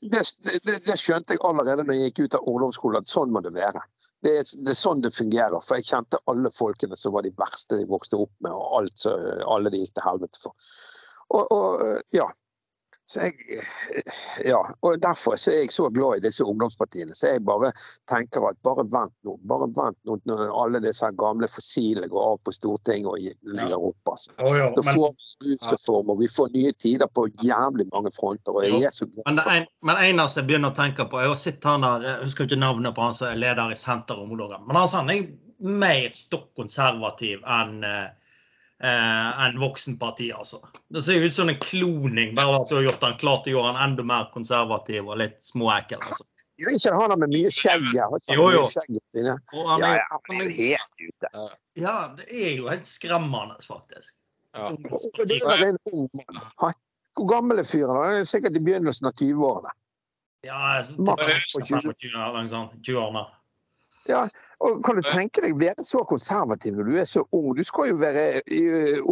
[0.00, 0.20] Det,
[0.66, 3.54] det, det, skjønte jeg allerede når jeg gikk ut av ungdomsskolen, at sånn må det
[3.56, 3.82] være.
[4.20, 5.64] Det er, det er, sånn det fungerer.
[5.64, 9.08] For jeg kjente alle folkene som var de verste de vokste opp med, og alt,
[9.48, 10.76] alle de gikk til helvete for.
[11.32, 12.28] Og, og ja,
[13.10, 13.62] så jeg,
[14.46, 17.14] ja, og Derfor er jeg så glad i disse ungdomspartiene.
[17.18, 17.72] Så jeg bare
[18.10, 19.34] tenker at bare vent nå.
[19.50, 23.18] Bare vent nå når alle disse gamle fossile går av på Stortinget og
[23.56, 24.12] ligger opp.
[24.12, 24.36] Altså.
[24.38, 28.54] Oh, ja, da får vi rusreform, og vi får nye tider på jævlig mange fronter.
[28.54, 31.34] og jeg er så glad Men en, av eneste jeg begynner å tenke på Jeg
[31.34, 34.62] har sitte han der, jeg husker ikke navnet på han som er leder i Senterområdet.
[34.68, 35.26] Men altså, han er
[35.82, 38.06] mer stokk konservativ enn uh,
[38.84, 40.60] enn Voksenpartiet, altså.
[40.88, 43.72] Det ser ut som en kloning, bare at du har gjort han klart å gjøre
[43.74, 46.00] han enda mer konservativ og litt småekkel.
[46.00, 46.24] altså.
[46.60, 47.84] Jo, ikke han med mye skjegg?
[47.92, 48.16] her?
[48.36, 48.62] Jo, jo.
[48.64, 49.34] mye
[49.68, 51.30] han Ja, er, ja, han er helt ute.
[51.80, 54.16] ja, det er jo helt skremmende, faktisk.
[54.56, 54.70] Ja.
[54.72, 56.40] Det er en ung mann.
[57.16, 57.96] Hvor gammel er fyren?
[57.96, 59.70] Han er sikkert i begynnelsen av 20-årene.
[60.46, 61.92] Ja, så- Maks typ på 20.
[62.00, 62.72] 25 eller noe sånt.
[62.86, 63.26] 20-årene.
[64.08, 64.22] Ja,
[64.64, 67.50] og Kan du tenke deg å være så konservativ når du er så ung?
[67.56, 68.60] Du skal jo være i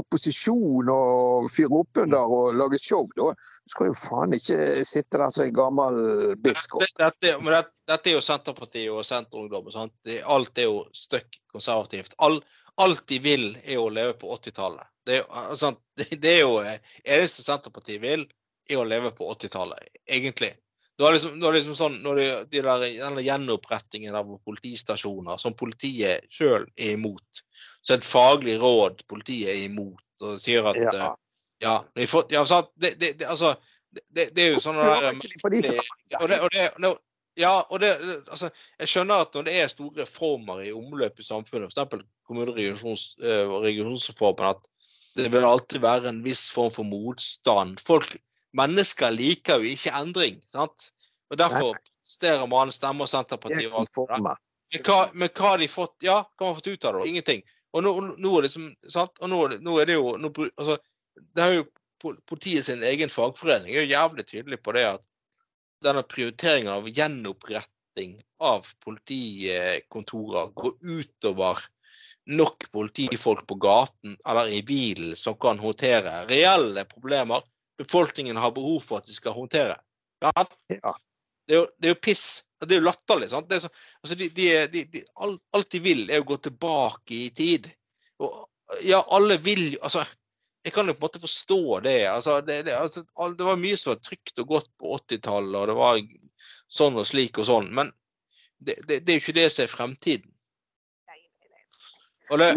[0.01, 3.05] opposisjon og fyre opp under og lage show.
[3.17, 3.31] Da.
[3.37, 4.59] Du skal jo faen ikke
[4.89, 5.99] sitte der som en gammel
[6.45, 6.85] biskop.
[6.87, 9.69] Dette, Dette, men dette, dette er jo Senterpartiet og Senterungdom.
[9.75, 9.95] sant?
[10.25, 12.17] Alt er jo støkk konservativt.
[12.25, 12.41] All,
[12.81, 14.89] alt de vil, er å leve på 80-tallet.
[15.09, 18.25] Det, er jo- det, det er jo eh, eneste Senterpartiet vil,
[18.69, 20.53] er å leve på 80-tallet, egentlig.
[20.99, 25.39] Du har liksom, du har liksom sånn, når de, de der, denne gjenopprettingen av politistasjoner,
[25.39, 27.43] som politiet sjøl er imot,
[27.87, 30.95] så et faglig råd politiet er imot, og sier at Ja.
[30.95, 31.17] eh,
[31.63, 31.77] ja,
[32.07, 32.43] får, ja?
[32.75, 33.55] Det, det, det, altså,
[33.95, 35.47] det, det er jo sånn der, som
[36.19, 36.93] og det, og det,
[37.39, 37.93] ja, og det,
[38.27, 38.51] altså,
[38.83, 42.07] jeg skjønner at når det er store reformer i omløp i samfunnet, f.eks.
[42.27, 44.67] kommune- og regions- eh, regionsreformen, at
[45.19, 47.79] det vil alltid være en viss form for motstand.
[47.83, 48.17] Folk,
[48.57, 50.39] Mennesker liker jo ikke endring.
[50.53, 50.91] sant?
[51.29, 55.69] Og Derfor protesterer man, stemmer Senterpartiet og alt det Men hva, men hva har de
[55.69, 57.09] fått Ja, hva har de fått ut av det?
[57.09, 57.43] Ingenting.
[57.77, 59.21] Og nå, nå er det som, sant?
[59.21, 60.79] Og nå, nå er det jo nå, altså,
[61.35, 61.69] Det har jo
[61.99, 65.07] Politiet sin egen fagforening er jo jævlig tydelig på det at
[65.83, 71.65] denne prioriteringen av gjenoppretting av politikontorer går utover
[72.31, 77.43] nok politifolk på gaten eller i bilen som kan håndtere reelle problemer
[77.79, 79.79] befolkningen har behov for at de skal håndtere.
[80.23, 80.33] Ja,
[81.49, 82.27] det er jo, det er jo piss.
[82.61, 83.31] Det er jo latterlig.
[83.31, 83.49] sant?
[83.49, 83.71] Det så,
[84.03, 87.71] altså de, de, de, alt, de vil, er å gå tilbake i tid.
[88.19, 88.41] Og,
[88.85, 90.03] ja, alle vil jo altså,
[90.67, 92.01] Jeg kan jo på en måte forstå det.
[92.11, 93.05] altså, Det, det, altså,
[93.39, 96.01] det var mye som var trygt og godt på 80-tallet, og det var
[96.69, 97.71] sånn og slik og sånn.
[97.79, 97.93] Men
[98.59, 100.35] det, det, det er jo ikke det som er fremtiden.
[102.29, 102.51] Og det,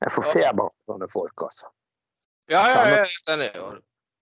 [0.00, 1.68] jeg får feber av sånne folk, altså.
[2.50, 3.50] Ja, ja, enig.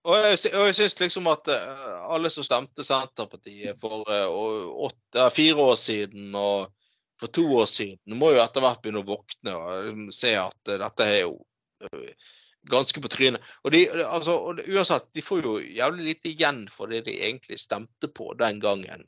[0.07, 4.27] Og- jeg, og jeg syns liksom at eh, alle som stemte Senterpartiet for eh,
[4.87, 6.69] åtte, fire år siden og
[7.19, 10.71] for to år siden, må jo etter hvert begynne å våkne og eh, se at
[10.71, 11.33] dette er jo
[12.69, 13.41] ganske på trynet.
[13.63, 17.59] Og, de, altså, og uansett, de får jo jævlig lite igjen for det de egentlig
[17.61, 19.03] stemte på den gangen.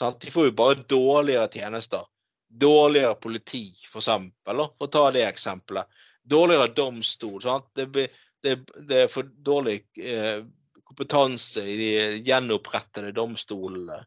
[0.00, 0.20] Sant?
[0.24, 2.04] De får jo bare dårligere tjenester.
[2.50, 4.64] Dårligere politi, for eksempel.
[4.78, 5.86] For å ta det eksempelet.
[6.24, 7.38] Dårligere domstol.
[7.44, 7.68] Sant?
[7.76, 8.10] Det, blir-
[8.44, 8.56] det,
[8.88, 10.42] det er for dårlig eh,
[10.88, 11.90] kompetanse i de
[12.26, 14.00] gjenopprettede domstolene.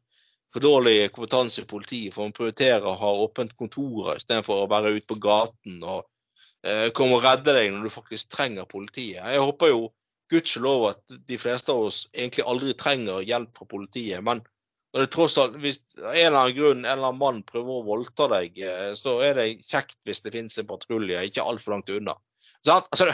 [0.53, 4.93] For dårlig kompetanse i politiet, for man prioriterer å ha åpent kontor istedenfor å være
[4.97, 6.03] ute på gaten og
[6.67, 9.21] eh, komme og redde deg når du faktisk trenger politiet.
[9.23, 9.87] Jeg håper jo
[10.33, 14.21] gudskjelov at de fleste av oss egentlig aldri trenger hjelp fra politiet.
[14.25, 14.43] Men
[14.93, 17.87] når det tross alt, hvis en eller annen grunn en eller annen mann prøver å
[17.87, 21.89] voldta deg, eh, så er det kjekt hvis det finnes en patrulje ikke altfor langt
[21.93, 22.13] unna.
[22.65, 22.87] Sant?
[22.91, 23.05] Altså,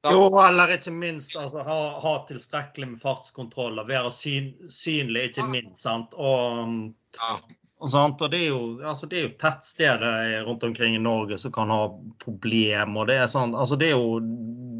[0.00, 5.28] da, Jo, eller ikke minst altså, ha, ha tilstrekkelig med fartskontroll og være syn, synlig,
[5.30, 5.82] ikke minst.
[5.84, 6.16] sant?
[6.16, 6.72] Og,
[7.18, 7.36] ja.
[7.80, 8.24] og, sant?
[8.24, 11.72] og det er jo, altså, det er jo tettsteder rundt omkring i Norge som kan
[11.74, 11.82] ha
[12.24, 13.12] problemer.
[13.12, 14.20] det sånn, altså det jo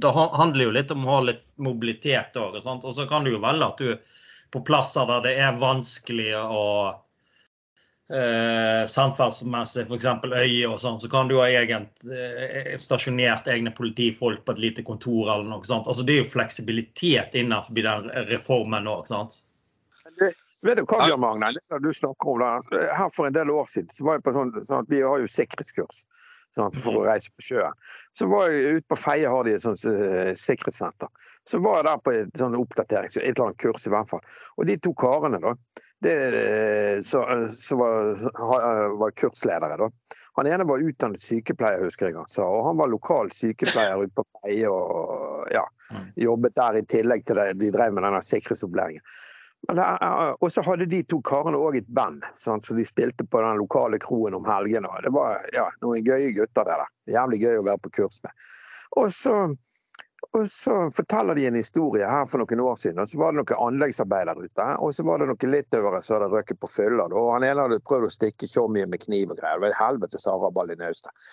[0.04, 2.58] Det handler jo litt om å ha litt mobilitet òg.
[2.64, 4.20] Og så kan du jo velge at du
[4.52, 6.64] på plasser der det er vanskelig å
[8.12, 10.06] eh, samferdselsmessig, f.eks.
[10.24, 14.86] øye og sånn, så kan du ha egent, eh, stasjonert egne politifolk på et lite
[14.86, 15.88] kontor eller noe sånt.
[15.88, 19.40] Altså, det er jo fleksibilitet innenfor den reformen òg, sant.
[20.64, 21.50] Vet du hva, Bjørn Magne?
[21.52, 22.84] Det du snakker om det.
[22.96, 25.20] Her For en del år siden så var jeg på sånn, sånn at vi har
[25.20, 26.04] jo sikkerhetskurs
[26.54, 27.78] for å reise på sjøen.
[28.14, 31.10] Så var jeg ute på Feie har de et sånt eh, sikkerhetssenter.
[31.48, 34.22] Så var jeg der på et sånn oppdatering, et eller annet kurs i hvert fall.
[34.58, 35.54] Og de to karene da,
[36.04, 36.14] det,
[37.06, 39.90] så, så var, var kursledere da.
[40.36, 42.46] Han ene var utdannet sykepleier, husker jeg han sa.
[42.46, 45.62] Og han var lokal sykepleier ute på Feie og ja,
[46.18, 49.04] jobbet der i tillegg til det de drev med denne sikkerhetsopplæringen.
[49.68, 53.60] Og så hadde de to karene òg et band, sånn, så de spilte på den
[53.60, 54.90] lokale kroen om helgene.
[55.04, 56.84] Det var ja, noen gøye gutter, der.
[57.10, 58.34] Jævlig gøy å være på kurs med.
[59.00, 59.34] Og så,
[60.34, 63.00] og så forteller de en historie her for noen år siden.
[63.00, 64.68] og Så var det noen anleggsarbeidere ute.
[64.84, 67.16] Og så var det noen litauere som hadde røket på fyller.
[67.16, 69.58] og Han ene hadde prøvd å stikke Tjommi med kniv og greier.
[69.58, 71.24] Det var et helvetes haraball i naustet.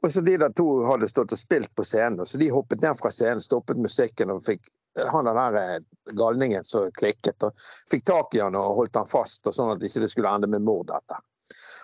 [0.00, 2.80] Og så De der to hadde stått og spilt på scenen, og så de hoppet
[2.80, 4.70] ned fra scenen, stoppet musikken og fikk
[5.12, 5.82] han den eh,
[6.18, 7.58] galningen som klikket, og
[7.90, 10.50] fikk tak i han og holdt han fast, og sånn at ikke det skulle ende
[10.50, 10.88] med mord.
[10.90, 11.20] dette.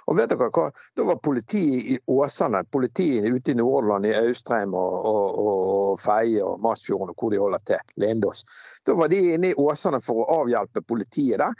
[0.09, 0.71] Og vet dere hva?
[0.97, 6.41] Da var politiet i Åsane, politiet ute i Nordland, i Austrheim og, og, og Feie
[6.45, 8.45] og Masfjorden og hvor de holder til, Lindås.
[8.89, 11.53] Da var de inne i Åsane for å avhjelpe politiet der.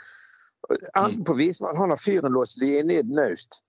[0.97, 3.61] Enten på vis, men han har fyren låst de inne i et naust.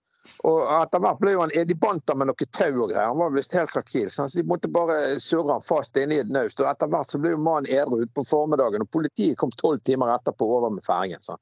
[0.44, 3.08] Og etter hvert ble jo han, De bandt ham med noe tau og greier.
[3.08, 4.08] Han var visst helt krakil.
[4.12, 6.60] Så de måtte bare surre han fast inne i et naust.
[6.60, 8.84] Og etter hvert så ble jo mannen edru utpå formiddagen.
[8.84, 11.20] Og politiet kom tolv timer etterpå over med fergen.
[11.24, 11.36] Så.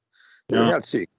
[0.49, 0.73] Det er jo Ja.
[0.79, 1.15] helt sykt.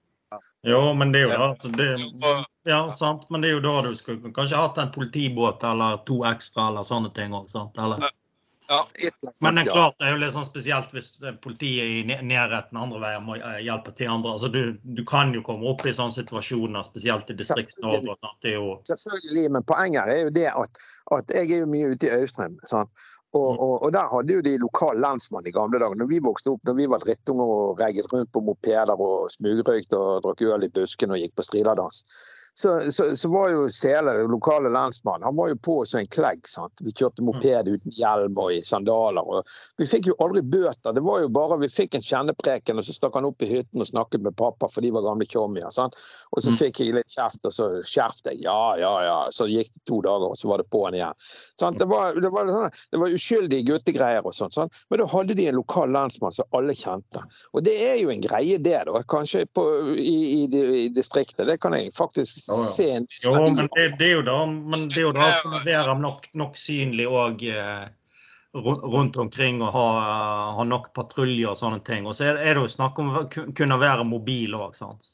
[0.62, 3.24] Jo, men det er jo da det, Ja, sant.
[3.30, 6.84] Men det er jo da du skulle kanskje hatt en politibåt eller to ekstra eller
[6.84, 7.78] sånne ting òg, sant.
[7.78, 8.10] Eller?
[8.70, 11.08] Annet, Men det er klart det er jo litt sånn spesielt hvis
[11.42, 14.36] politiet i nærheten andre veier må eh, hjelpe til andre.
[14.36, 18.14] Altså, du, du kan jo komme opp i sånne situasjoner, spesielt i distrikt-Norge.
[18.46, 20.84] jo Selvfølgelig, men poenget er jo det at,
[21.18, 22.58] at jeg er jo mye ute i Austrheim.
[22.70, 25.98] Og, og, og der hadde jo de lokal lensmann i gamle dager.
[25.98, 29.98] Når vi vokste opp, når vi var drittunger og regget rundt på mopeder og smugrøykte
[29.98, 32.02] og drakk øl i busken og gikk på strilerdans,
[32.60, 36.08] så, så, så var jo Sele, den lokale lensmannen, han var jo på som en
[36.12, 36.42] klegg.
[36.50, 36.82] sant?
[36.84, 39.24] Vi kjørte moped uten hjelm og i sandaler.
[39.24, 39.48] og
[39.80, 40.92] Vi fikk jo aldri bøter.
[40.96, 43.80] Det var jo bare, Vi fikk en kjennepreken, og så stakk han opp i hytten
[43.80, 45.66] og snakket med pappa, for de var gamle tjommier.
[45.70, 46.58] Og så Mm.
[46.60, 48.42] fikk jeg litt kjeft, og så skjerp jeg.
[48.44, 49.18] Ja, ja, ja.
[49.32, 51.14] Så gikk det to dager, og så var det på'n igjen.
[51.60, 51.78] Sant?
[51.78, 54.52] Det, var, det, var sånn, det var uskyldige guttegreier og sånn.
[54.52, 54.72] sant?
[54.90, 57.22] Men da hadde de en lokal lensmann som alle kjente.
[57.54, 59.02] Og det er jo en greie, det, da.
[59.08, 59.64] Kanskje på,
[59.96, 61.46] i, i, i distriktet.
[61.46, 62.66] Det kan jeg faktisk Ja, ja.
[62.74, 65.28] se en viss Jo, men det, det er jo da, men det er jo da
[65.46, 67.84] å være nok, nok synlig og eh,
[68.54, 69.86] rundt omkring og ha,
[70.56, 72.08] ha nok patruljer og sånne ting.
[72.10, 75.06] Og så er, er det jo snakk om å kunne være mobil òg, sant.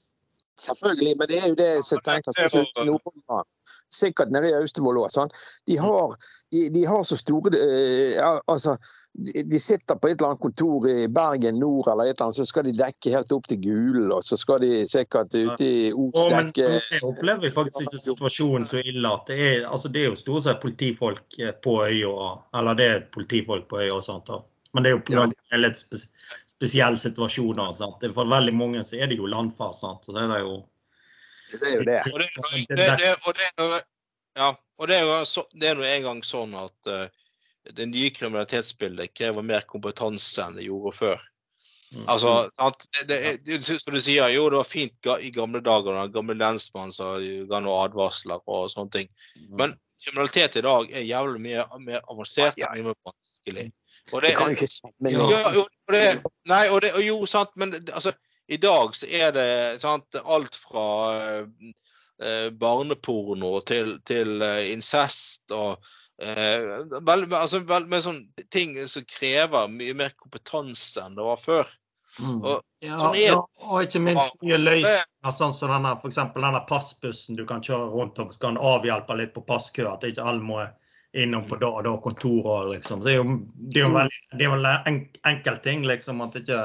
[0.56, 3.48] Selvfølgelig, men det er jo det som tenker spesielt i Nordland.
[3.92, 5.10] Sikkert nede i Austevoll òg.
[5.12, 5.28] Sånn.
[5.68, 6.14] De, har-
[6.54, 8.76] de, de har så store eh, ja, altså,
[9.12, 12.48] de, sitter på et eller annet kontor i Bergen nord, eller et eller annet, så
[12.48, 14.08] skal de dekke helt opp til Gulen.
[14.16, 18.80] Og så skal de sikkert ute i men dekke jeg opplever faktisk ikke situasjonen så
[18.80, 22.80] ille at det er, altså det er jo stort sett politifolk eh, på øya, eller
[22.80, 24.32] det er politifolk på øya og sånt.
[24.32, 24.40] da.
[24.74, 25.26] Men det er jo på Ja.
[25.26, 26.06] grunn litt spes
[26.50, 27.74] spesielle situasjoner.
[27.76, 28.02] sant?
[28.04, 29.80] Er For veldig mange så er det jo landfast.
[29.80, 30.04] sant?
[30.04, 30.64] Så det er jo
[31.52, 32.00] Det er jo det.
[32.12, 32.66] Og det, er jo- en
[34.34, 37.06] gang det er nå engang sånn at uh,
[37.74, 41.20] det nye kriminalitetsbildet krever mer kompetanse enn det gjorde før.
[41.94, 42.04] Mm.
[42.08, 45.60] Altså, at Det, det, det, som du sier, jo, det var fint ga, i gamle
[45.62, 49.08] dager, da, gamle lensmann som ga noen advarsler og sånne ting.
[49.50, 53.68] Men kriminalitet i dag er jævlig mye mer avansert Ja, og mye mer vanskelig.
[54.12, 54.54] Og Det det, kan jo.
[54.54, 58.12] ikke ja, jo, og det, nei, og det, og jo, sant, men altså,
[58.46, 59.50] i dag så er det
[59.82, 60.86] sant, alt fra
[61.16, 61.72] eh,
[62.22, 65.82] eh, barneporno til, til eh, incest og
[66.22, 71.42] eh, vel, altså, vel, med sånne ting som krever mye mer kompetanse enn det var
[71.42, 71.74] før.
[72.22, 73.36] Og, Ja, Sånn er ja,
[73.66, 78.20] og ikke minst nye løsninger, sånn som denne, for denne passbussen du kan kjøre rundt
[78.20, 80.60] om, så kan avhjelpe litt på passkø, at ikke alle må
[81.16, 83.04] innom på da og da kontorer, liksom.
[83.04, 84.98] Det er jo, det er jo veldig, det er en en
[85.30, 86.60] enkel ting, liksom, at ikke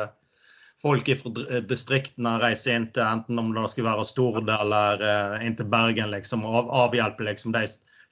[0.82, 5.56] folk fra distriktene reiser inn til enten om det skal være Stord eller uh, inn
[5.56, 7.66] til Bergen, liksom, og avhjelper avhjelpe liksom de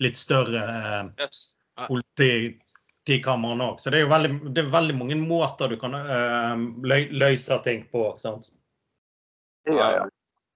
[0.05, 1.41] litt større uh, yes.
[1.89, 3.81] politikamrene òg.
[3.81, 7.57] Så det er jo veldig, det er veldig mange måter du kan uh, lø- løse
[7.65, 8.05] ting på.
[8.21, 8.53] sant?
[9.67, 10.05] Ja, ja.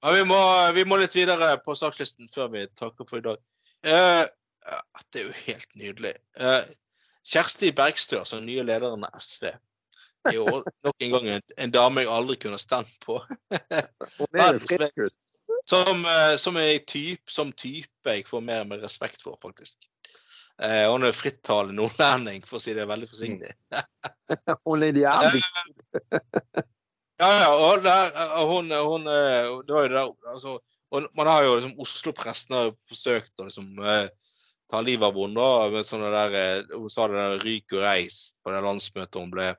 [0.04, 0.40] Men vi må,
[0.76, 3.38] vi må litt videre på sakslisten før vi takker for i dag.
[3.88, 4.24] Eh,
[4.66, 4.80] ja,
[5.12, 6.14] det er jo helt nydelig.
[6.40, 6.64] Eh,
[7.24, 9.52] Kjersti Bergstø, som nye lederen av SV,
[10.30, 10.48] er jo
[10.88, 13.20] nok en gang en, en dame jeg aldri kunne stemt på.
[14.20, 15.10] Hun.
[15.64, 19.88] Som, eh, som, er typ, som type jeg får mer og mer respekt for, faktisk.
[20.62, 23.54] Eh, hun er frittalende nordlending, for å si det veldig forsiktig.
[24.68, 25.42] Hun er jævlig
[27.22, 28.12] Ja, ja, og der,
[28.50, 30.54] hun, hun eh, det var jo der, altså,
[31.16, 34.08] Man har jo liksom Oslo-pressen har forsøkt å liksom eh,
[34.72, 37.84] ta livet av henne da, med sånne der eh, Hun sa det der 'ryk og
[37.84, 39.52] reis' på det landsmøtet hun ble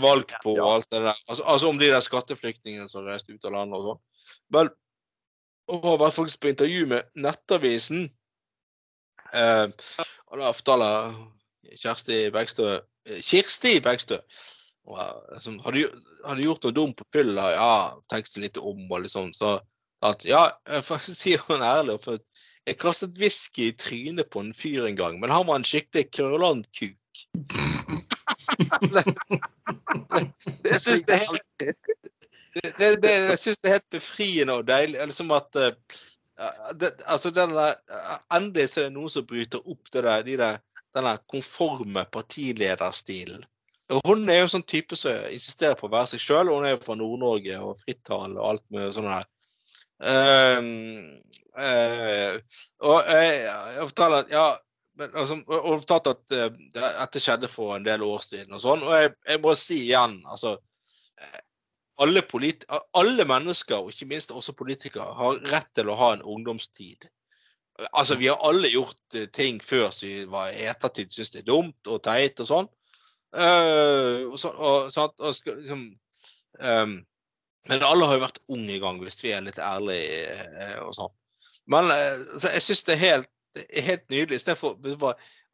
[0.00, 1.18] valgt på og alt det der.
[1.28, 4.00] Altså, altså om de der skatteflyktningene som reiste ut av landet og sånn.
[4.56, 4.70] Vel,
[5.68, 8.06] hun har vært faktisk på intervju med Nettavisen.
[9.32, 9.66] Eh,
[10.30, 11.12] og da forteller
[11.76, 12.80] Kjersti Bergstø
[13.24, 14.18] Kirsti Bergstø
[14.84, 14.98] og,
[15.32, 17.50] liksom, har, du, har du gjort noe dumt på fylla?
[17.54, 17.74] Ja,
[18.10, 19.30] tenk deg litt om og liksom.
[19.36, 19.54] Så
[20.02, 20.42] at ja,
[21.06, 22.00] sier hun ærlig.
[22.02, 22.18] For
[22.66, 26.10] jeg kastet whisky i trynet på en fyr en gang, men han var en skikkelig
[26.12, 27.22] kuk.
[30.64, 31.42] Jeg syns det, er helt-
[33.90, 35.06] befriende og deilig.
[35.06, 35.72] Liksom at eh,
[36.80, 40.22] det, altså den der, eh, Endelig så er det noen som bryter opp det der,
[40.26, 40.56] de der,
[40.94, 43.44] den der konforme partilederstilen.
[44.06, 46.48] Hun er jo sånn type som insisterer på å være seg sjøl.
[46.48, 49.26] Hun er jo fra Nord-Norge og frittalende og alt med sånn her.
[50.02, 50.58] Uh,
[51.54, 52.34] uh,
[52.82, 54.46] og jeg forteller at ja,
[55.06, 58.82] altså, og fortalte at uh, dette skjedde for en del år siden og sånn.
[58.86, 60.56] Og jeg, jeg må si igjen, altså
[62.02, 62.22] alle,
[62.98, 67.06] alle, mennesker, og ikke minst også politikere, har rett til å ha en ungdomstid.
[67.92, 71.88] Altså, Vi har alle gjort ting før som vi var ettertid syns det er dumt
[71.88, 72.70] og teit og sånn.
[73.32, 75.86] Uh, og, så, og, så, og, liksom,
[76.60, 76.98] um,
[77.70, 80.96] men alle har jo vært unge i gang, hvis vi er litt ærlige uh, og
[80.98, 81.14] sånn.
[81.70, 81.92] Men
[82.40, 83.28] så jeg syns det er helt,
[83.86, 84.40] helt nydelig.
[84.40, 84.80] Istedenfor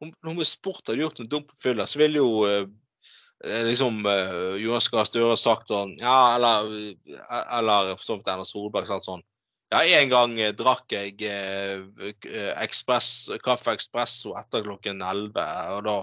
[0.01, 2.63] Om, om sport hadde gjort noe dumt på fylla, så ville jo
[3.69, 4.01] liksom
[4.57, 6.65] Jonas Gahr Støre sagt sånn Ja, eller,
[7.29, 9.21] eller for så vidt Erna Solberg sagt sånn
[9.69, 11.81] ja, En gang drakk jeg eh,
[12.63, 15.43] ekspress, kaffe espresso etter klokken 11,
[15.75, 15.97] og da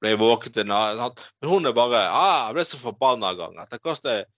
[0.00, 1.22] ble jeg våken til natt.
[1.40, 4.30] Men hun er bare ah, Jeg ble så forbanna en gang at jeg kastet eh,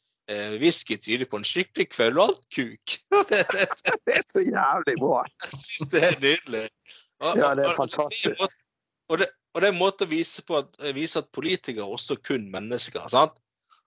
[0.61, 2.95] whisky tyder på en skikkelig kuk.
[3.31, 5.25] det, er så jævlig bra.
[5.93, 6.69] det er nydelig.
[7.21, 8.59] Og, ja, det er fantastisk.
[9.09, 11.97] Og, det, og det er en måte å vise, på at, vise at politikere er
[11.97, 13.09] også kun mennesker.
[13.09, 13.37] sant?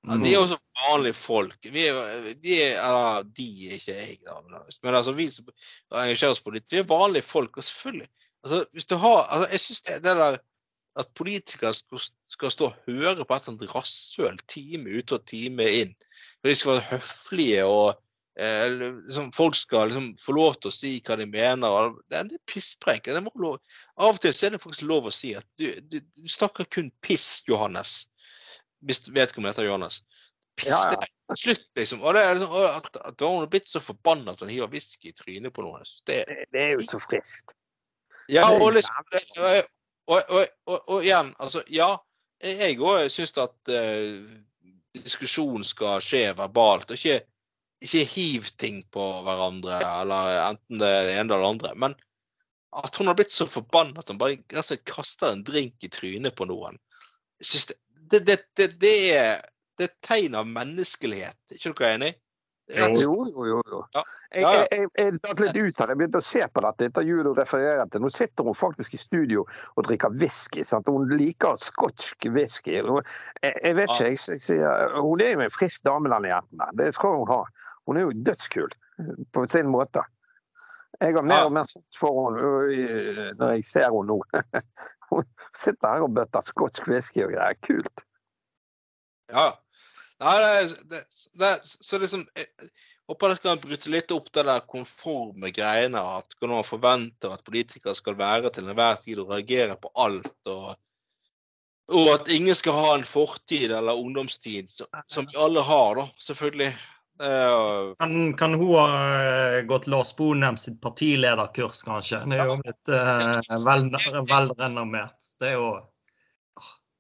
[0.02, 0.44] Ja, de er mm.
[0.48, 0.58] også
[0.90, 1.58] vanlige folk.
[1.62, 2.00] Vi er,
[2.42, 4.40] de er, ja, de er ikke jeg, da.
[4.82, 5.46] Men altså, vi som
[5.94, 7.58] engasjerer oss politisk, vi er vanlige folk.
[7.58, 8.10] Og selvfølgelig
[8.44, 10.40] altså, hvis du har, altså, Jeg syns det, det der
[11.00, 15.26] at politikere skal, skal, stå og høre på et eller annet rasshøl time ut og
[15.30, 15.94] time inn.
[16.46, 18.02] De skal være høflige og
[18.40, 21.94] eh, liksom, folk skal liksom, få lov til å si hva de mener.
[22.10, 23.10] Det er, en pisspreik.
[23.12, 23.30] Av
[24.08, 27.44] og til er det faktisk lov å si at du, du, du snakker kun piss,
[27.50, 28.02] Johannes.
[28.88, 30.02] Hvis vedkommende heter Johannes.
[30.58, 31.36] Piss, ja, ja.
[31.38, 32.02] Slutt, liksom.
[32.04, 35.12] Og det er liksom, at, at hun er blitt så forbanna at hun hiver whisky
[35.12, 35.86] i trynet på noen.
[36.10, 37.56] Det, det, er jo så friskt.
[38.32, 38.96] Ja, og liksom,
[40.08, 41.94] og, og, og, og, igjen, altså ja.
[42.42, 44.18] Jeg òg syns at uh,
[45.00, 47.22] diskusjon skal skje verbalt, og ikke,
[47.84, 51.74] ikke hiv ting på hverandre, eller enten det er det ene eller det andre.
[51.86, 51.96] Men
[52.82, 56.36] at hun har blitt så forbanna at hun bare altså, kaster en drink i trynet
[56.38, 56.80] på noen.
[57.42, 59.42] Det, det, det, det, er,
[59.78, 61.40] det er et tegn av menneskelighet.
[61.56, 62.12] ikke dere enig?
[62.76, 63.62] Jo, jo, jo.
[63.72, 63.82] jo.
[63.96, 64.04] Ja.
[64.32, 65.94] Jeg, jeg, jeg, datt litt ut av det.
[65.94, 68.04] Jeg begynte å se på dette intervjuet du refererer til.
[68.04, 69.44] Nå sitter hun faktisk i studio
[69.76, 70.64] og drikker whisky.
[70.68, 70.90] Sant?
[70.92, 72.78] Hun liker skotsk whisky.
[72.80, 73.04] Jeg,
[73.44, 76.66] jeg vet ikke, jeg, sier Hun er jo en frisk dame, denne jenten.
[76.80, 77.44] Det skal hun ha.
[77.90, 78.74] Hun er jo dødskul
[79.34, 80.06] på sin måte.
[81.02, 84.20] Jeg har mer og mer sans for henne når jeg ser henne nå.
[85.12, 85.26] Hun
[85.58, 87.58] sitter her og bøtter skotsk whisky og greier.
[87.66, 88.04] Kult.
[89.32, 89.48] Ja.
[90.22, 90.38] Nei,
[90.90, 91.04] det,
[91.40, 92.72] det, så liksom jeg
[93.12, 96.00] Håper dere kan bryte litt opp det der konforme greiene.
[96.00, 100.32] At man forventer at politikere skal være til enhver tid og reagere på alt.
[100.48, 100.70] Og,
[101.92, 106.08] og, at ingen skal ha en fortid eller ungdomstid, som, som vi alle har, da,
[106.24, 106.72] selvfølgelig.
[107.22, 112.24] Uh, kan, kan, hun ha uh, gått Lars Bonheim sitt partilederkurs, kanskje?
[112.32, 113.90] Det er jo litt uh, vel,
[114.32, 115.34] velrenommert.
[115.42, 115.68] Det er jo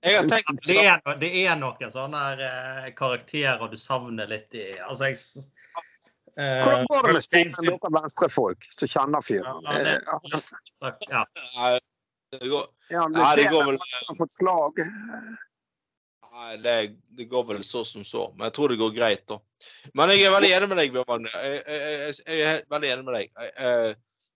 [0.01, 2.21] Tenkt, det, er, det, er, noen sånne
[2.97, 5.19] karakterer du savner litt i altså, jeg,
[6.39, 9.61] uh, Hvordan går det med Stian, dere venstrefolk som kjenner fyren?
[9.69, 9.93] Ja, det,
[11.11, 11.21] ja.
[12.33, 14.83] det går, ja, det, det går vel Har fått slag?
[16.31, 16.75] Nei, det,
[17.19, 18.29] det, går vel så som så.
[18.37, 19.37] Men jeg tror det går greit, da.
[19.93, 21.31] Men jeg er veldig enig med deg, Bjørn Magne.
[21.43, 23.33] Jeg, jeg, jeg, er veldig enig med deg.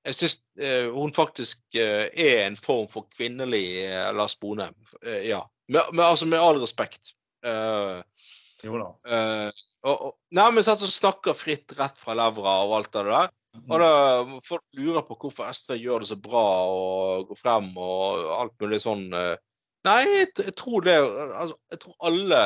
[0.05, 4.75] Jeg, syns uh, hun faktisk uh, er en form for kvinnelig uh, Lars Bonheim.
[5.03, 5.43] ja.
[5.67, 7.15] Med, med, altså, med all respekt.
[7.45, 8.03] Uh,
[8.65, 8.91] jo da.
[9.09, 13.05] Uh, og, og, nei, men sånn, så snakker fritt rett fra levra og alt det
[13.09, 13.33] der.
[13.65, 13.89] Og da,
[14.43, 18.81] Folk lurer på hvorfor SV gjør det så bra og går frem og alt mulig
[18.83, 19.05] sånn.
[19.85, 22.41] Nei, jeg, jeg, tror det altså, Jeg tror alle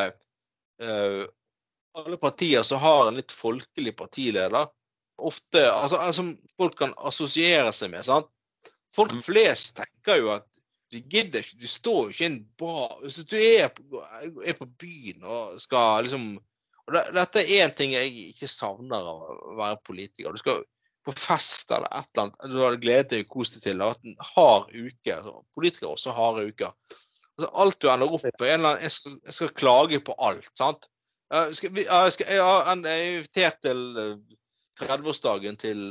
[1.99, 4.69] alle partier som har en litt folkelig partileder,
[5.25, 8.05] ofte altså, Som folk kan assosiere seg med.
[8.07, 8.29] sant?
[8.93, 9.23] Folk mm.
[9.25, 10.47] flest tenker jo at
[10.89, 11.59] de gidder ikke.
[11.61, 14.03] De står jo ikke en bra Hvis du er på,
[14.45, 16.31] er på byen og skal liksom
[16.89, 20.33] og det, Dette er én ting jeg ikke savner av å være politiker.
[20.33, 20.63] Du skal
[21.05, 22.47] på fest eller et eller annet.
[22.49, 23.83] Du har gledet deg og kost deg til.
[23.83, 25.13] Vært en hard uke.
[25.13, 26.73] Altså, politikere også harde uker.
[27.37, 30.15] Altså, alt du ender opp på en eller annen, jeg skal, jeg skal klage på
[30.17, 30.49] alt.
[30.59, 30.89] sant?
[31.29, 33.83] Jeg, skal, jeg, skal, jeg er invitert til
[34.79, 35.83] 30-årsdagen eh, til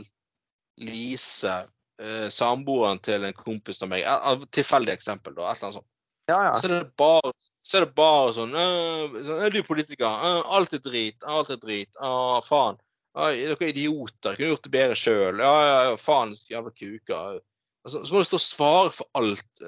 [0.78, 1.54] Lise
[2.00, 4.06] eh, samboeren til en kompis av meg.
[4.54, 5.48] Tilfeldig eksempel, da.
[5.48, 5.90] Et eller annet sånt.
[6.28, 6.54] Ja, ja.
[6.60, 7.32] Så, er det bare,
[7.64, 9.14] så er det bare sånn øh,
[9.46, 10.04] Er du politiker?
[10.04, 11.16] Øh, alt er drit.
[11.24, 11.90] Alt er drit.
[12.04, 12.76] Å, faen.
[13.16, 14.36] er dere er idioter.
[14.36, 15.40] Kunne gjort det bedre sjøl.
[15.40, 17.40] Ja, ja, ja, faen, jævla kuker.
[17.86, 19.64] Altså, så må du stå og svare for alt.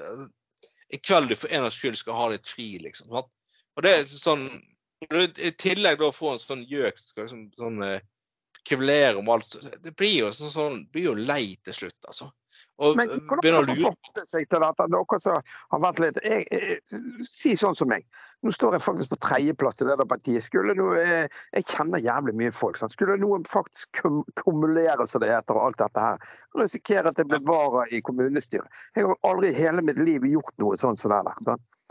[0.91, 3.15] I kveld du for en gangs skyld skal ha litt fri, liksom.
[3.17, 4.49] Og det er sånn
[5.07, 7.79] I tillegg da å få en sånn gjøk som skal liksom, sånn,
[8.69, 9.57] kveler om alt.
[9.83, 12.31] Det blir jo sånn, sånn det blir jo lei til slutt, altså.
[12.81, 13.91] Og Men begynner å lure?
[14.17, 15.41] Dere som
[15.75, 18.07] har vært litt jeg, jeg, Si sånn som meg.
[18.41, 20.41] Nå står jeg faktisk på tredjeplass til Lederpartiet.
[20.47, 22.81] Skulle noe, jeg, jeg kjenner jævlig mye folk.
[22.81, 22.95] Sant?
[22.95, 27.29] Skulle noen faktisk kum, kumulere, som det heter, og alt dette her, risikere at jeg
[27.29, 28.81] blir vara i kommunestyret.
[28.97, 31.45] Jeg har aldri i hele mitt liv gjort noe sånt som det der.
[31.51, 31.85] Sant?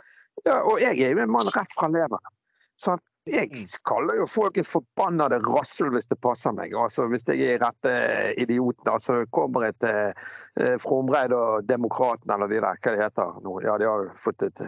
[0.48, 2.34] Ja, og jeg er jo en mann rett fra leveren.
[2.82, 3.06] Sant?
[3.30, 6.74] Jeg kaller jo folk et forbannede rassel hvis det passer meg.
[6.78, 7.94] Altså Hvis jeg er rette
[8.42, 8.90] idioten.
[8.92, 13.60] Altså kommer et eh, Fromreid og Demokraten eller de der, hva de heter nå.
[13.66, 14.64] Ja, de har jo fått et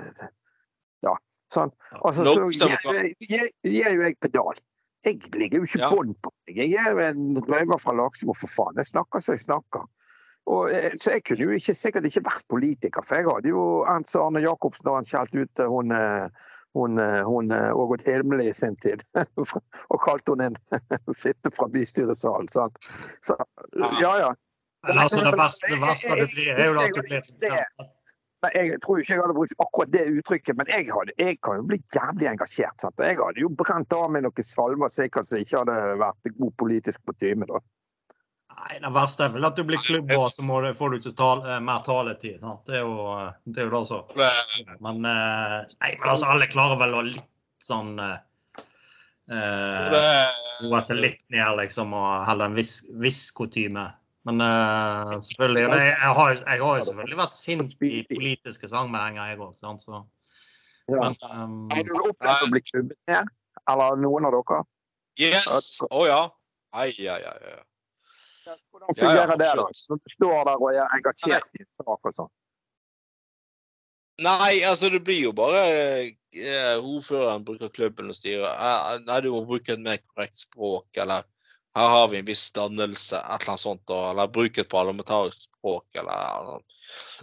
[1.02, 1.16] Ja,
[1.50, 1.74] sant.
[2.06, 4.60] Altså, så gir jo jeg pedal.
[5.02, 5.90] Jeg ligger jo ikke Ja.
[5.90, 6.58] bånd på meg.
[6.58, 8.78] Jeg er jo en røver fra Laksemo, for faen.
[8.78, 9.88] Jeg snakker så jeg snakker.
[10.46, 13.84] Og, eh, så jeg kunne jo ikke, sikkert ikke vært politiker, for jeg hadde jo
[13.90, 16.30] Ernst Arne Jacobsen da han skjelte ut eh, hun eh,
[16.74, 19.04] hun, eh, hun eh, Ågot Hilmeli i sin tid,
[19.92, 20.56] og kalte hun en
[21.24, 22.48] fitte fra bystyresalen.
[22.52, 22.80] Sant?
[23.22, 23.38] Så
[24.02, 24.36] ja, ja.
[24.88, 27.26] Men altså, det verste, det verste det blir, er jo at du blir
[28.42, 31.60] Nei, jeg tror ikke jeg hadde brukt akkurat det uttrykket, men jeg, hadde, jeg kan
[31.60, 32.74] jo bli jævlig engasjert.
[32.82, 33.04] Sant?
[33.06, 37.04] Jeg hadde jo brent av meg noen salmer sikkert som ikke hadde vært god politisk
[37.06, 37.46] kutyme.
[38.62, 40.98] Nei, det verste er vel at du blir klubba, og så må du, får du
[41.00, 42.42] ikke tal, eh, mer taletid.
[42.44, 42.62] Sant?
[42.70, 44.02] Det er jo eh, det er jo det så.
[44.84, 47.26] Men eh, nei, men altså, alle klarer vel å litt
[47.62, 47.96] sånn
[49.32, 53.88] Roe eh, seg litt ned, liksom, og holde en viss, viss kutyme.
[54.28, 59.32] Men uh, selvfølgelig og jeg, har, jeg har jo selvfølgelig vært sint i politiske sangmeldinger,
[59.32, 59.56] jeg òg.
[59.58, 60.04] Så
[60.92, 61.00] Ja.
[61.00, 63.32] men um, Har du opplevd å bli klubbet ned?
[63.72, 64.62] Eller noen av dere?
[65.22, 65.80] Yes!
[65.88, 66.22] Å ja.
[66.78, 67.58] Ai, ai, ai.
[68.46, 69.66] Hvordan Ja, ja, fungerer det, da?
[69.90, 72.32] Når du står der og er engasjert i en sak og sånn.
[74.22, 78.52] Nei, altså det blir jo bare eh, ordføreren bruker klubben og styrer.
[78.54, 81.24] Eh, Nei, du må bruke et mer korrekt språk, eller
[81.78, 85.48] her har vi en viss dannelse, et eller annet sånt, og- eller bruk et parlamentarisk
[85.48, 86.60] språk, eller.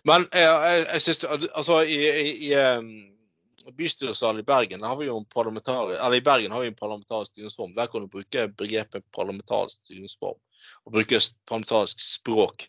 [0.08, 5.18] Men eh, jeg, jeg synes, altså i, i, i bystyresalen i Bergen har vi jo
[5.20, 7.74] en parlamentarisk, eller i Bergen har vi en parlamentarisk styringsform.
[7.76, 10.38] Der kan du bruke begrepet parlamentarisk styringsform,
[10.84, 12.68] og bruke parlamentarisk språk.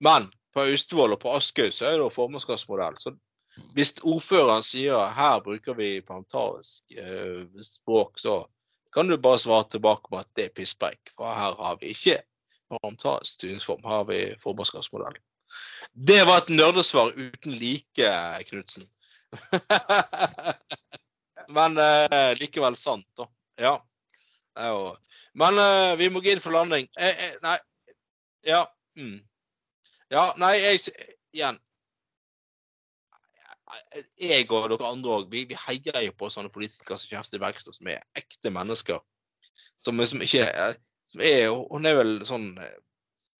[0.00, 2.98] Men på Austevoll og på Askøy så er det formannskapsmodell.
[2.98, 3.14] så
[3.76, 8.42] hvis ordføreren sier her bruker vi parlamentarisk eh, språk, så
[8.92, 11.12] kan du bare svare tilbake med at det er pisspreik.
[11.16, 12.18] For her har vi ikke
[12.72, 13.84] parlamentarisk styringsform.
[13.84, 15.20] Her har vi formannskapsmodell.
[15.92, 18.12] Det var et nerdesvar uten like,
[18.48, 18.88] Knutsen.
[21.56, 23.28] Men eh, likevel sant, da.
[23.60, 23.76] Ja.
[24.56, 24.96] Jo-
[25.34, 26.88] Men uh, vi må gå inn for landing.
[26.98, 27.58] Eh, eh, nei
[28.44, 28.64] Ja.
[28.98, 29.20] Mm.
[30.10, 30.80] Ja, nei, jeg
[31.32, 31.60] Igjen
[34.20, 37.76] jeg og dere andre òg, vi, vi heier jo på sånne politikere som Kjersti Bergstad,
[37.76, 39.00] som er ekte mennesker.
[39.82, 40.46] Som som ikke
[41.12, 42.50] som er Hun er vel sånn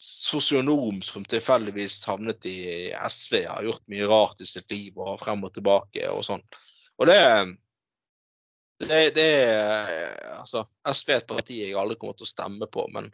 [0.02, 5.44] sosionom som tilfeldigvis havnet i SV, har gjort mye rart i sitt liv og frem
[5.46, 6.42] og tilbake og sånn.
[6.98, 7.20] Og det
[8.88, 10.12] det, det er
[10.42, 13.06] Altså, SV er et parti jeg aldri kommer til å stemme på, men,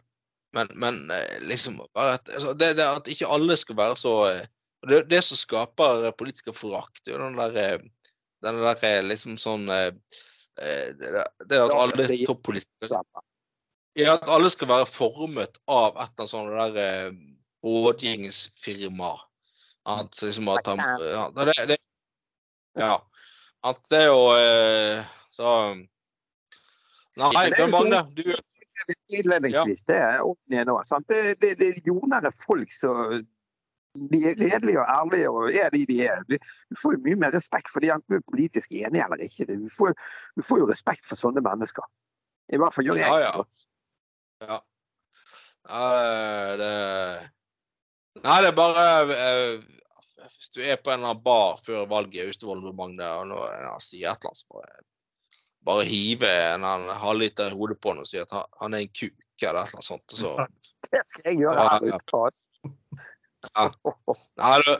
[0.57, 4.47] men, men eh, liksom altså, det, det at ikke alle skal være så eh,
[4.89, 8.15] det, det som skaper politikerforakt, er jo den der, eh,
[8.45, 9.91] den der eh, liksom sånn eh,
[10.61, 13.01] eh, det, det at alle toppolitikere
[13.97, 17.13] ja, At alle skal være formet av et eller annet sånt der eh,
[17.65, 19.13] rådgivningsfirma.
[19.89, 21.77] At liksom at han ja, det, det,
[22.79, 22.93] ja.
[23.65, 25.09] At det er jo eh,
[25.39, 25.55] Så
[27.19, 28.03] Nei, det er mange.
[28.03, 28.35] sånn- du
[29.11, 30.77] Innledningsvis, det er åpne nå.
[31.07, 33.19] Det, det, det er jordnære folk som
[34.11, 36.21] de er redelige og ærlige og er de de er.
[36.29, 39.47] Du får jo mye mer respekt for de enten du er politisk enig eller ikke.
[39.49, 39.95] Du får,
[40.37, 41.85] du får jo respekt for sånne mennesker.
[42.53, 43.09] I hvert fall gjør jeg.
[43.09, 43.43] Ja, ja.
[44.47, 44.61] Ja.
[45.69, 46.71] ja det
[48.23, 48.85] Nei, det er bare
[49.15, 49.59] eh,
[50.37, 53.27] Hvis du er på en eller annen bar før valget i Austevoll med Magne, og
[53.29, 54.81] nå sier et eller annet, så bare,
[55.69, 58.83] bare hive en annen halvliter i hodet på han og si at han, han er
[58.87, 60.15] en kuk, eller et eller annet sånt.
[60.17, 60.35] Så,
[60.89, 62.21] Det skal jeg gjøre her ute.
[64.39, 64.71] Nei, du,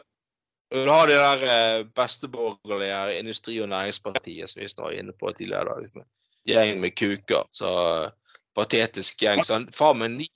[0.76, 5.78] du har de der eh, besteborgerlige industri- og næringspartiet som vi var inne på tidligere.
[5.84, 6.06] i dag.
[6.50, 7.46] Gjeng med kuker.
[7.52, 9.44] Så eh, patetisk gjeng.
[9.46, 10.28] Så han- faen med 9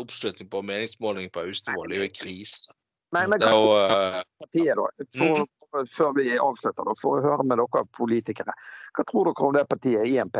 [0.00, 1.88] oppslutning på meningsmålingen på Austevoll.
[1.90, 2.72] Det er jo en krise.
[3.14, 4.86] Men, men hva er eh, partiet, da?
[5.18, 5.46] For,
[5.90, 8.54] Før vi avslutter, da, for å høre med dere politikere.
[8.94, 10.38] Hva tror dere om det partiet INP?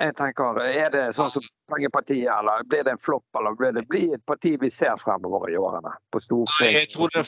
[0.00, 3.84] Jeg tenker, Er det sånn som Pengepartiet, eller blir det en flopp, eller blir det
[3.88, 5.92] bli et parti vi ser fremover i årene?
[6.10, 6.78] På Stortinget?
[6.80, 7.26] jeg tror det,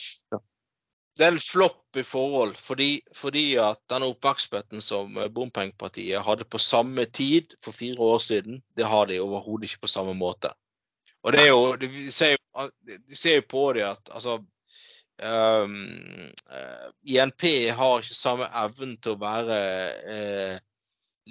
[1.18, 6.48] det er en flopp i forhold, fordi, fordi at denne oppmerksomheten som eh, Bompengepartiet hadde
[6.48, 10.50] på samme tid for fire år siden, det har de overhodet ikke på samme måte.
[11.24, 14.40] Og det er jo Vi ser jo, de ser jo på det at altså
[15.22, 15.74] um,
[16.50, 17.42] uh, INP
[17.76, 19.58] har ikke samme evnen til å være
[20.08, 20.62] uh,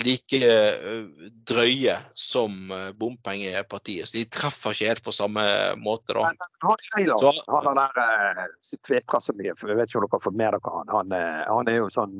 [0.03, 1.09] like uh,
[1.49, 4.09] drøye som bompengepartiet.
[4.09, 5.43] Så de treffer ikke helt på samme
[5.81, 6.31] måte, da.
[6.65, 6.85] Han,
[7.19, 8.55] så, han har der
[8.87, 10.93] tvitra så mye, for jeg vet ikke om dere har fått med dere han.
[10.93, 11.17] Han,
[11.49, 12.17] han er jo sånn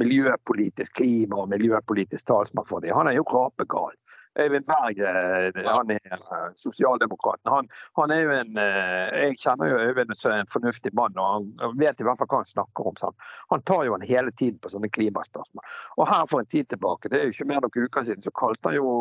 [0.00, 2.96] miljøpolitisk klima- og miljøpolitisk talsmann for dem.
[2.96, 3.94] Han er jo rapegal.
[4.38, 7.50] Øyvind Berg eh, han er eh, sosialdemokraten.
[7.52, 11.48] Han, han, er jo en eh, Jeg kjenner jo Øyvind som en fornuftig mann, og
[11.62, 13.00] han vet i hvert fall hva han snakker om.
[13.00, 13.16] Sånn.
[13.54, 15.74] Han tar jo han hele tiden på sånne klimaspørsmål.
[15.96, 18.34] Og her for en tid tilbake, det er jo ikke mer noen uker siden, så
[18.36, 18.94] kalte han jo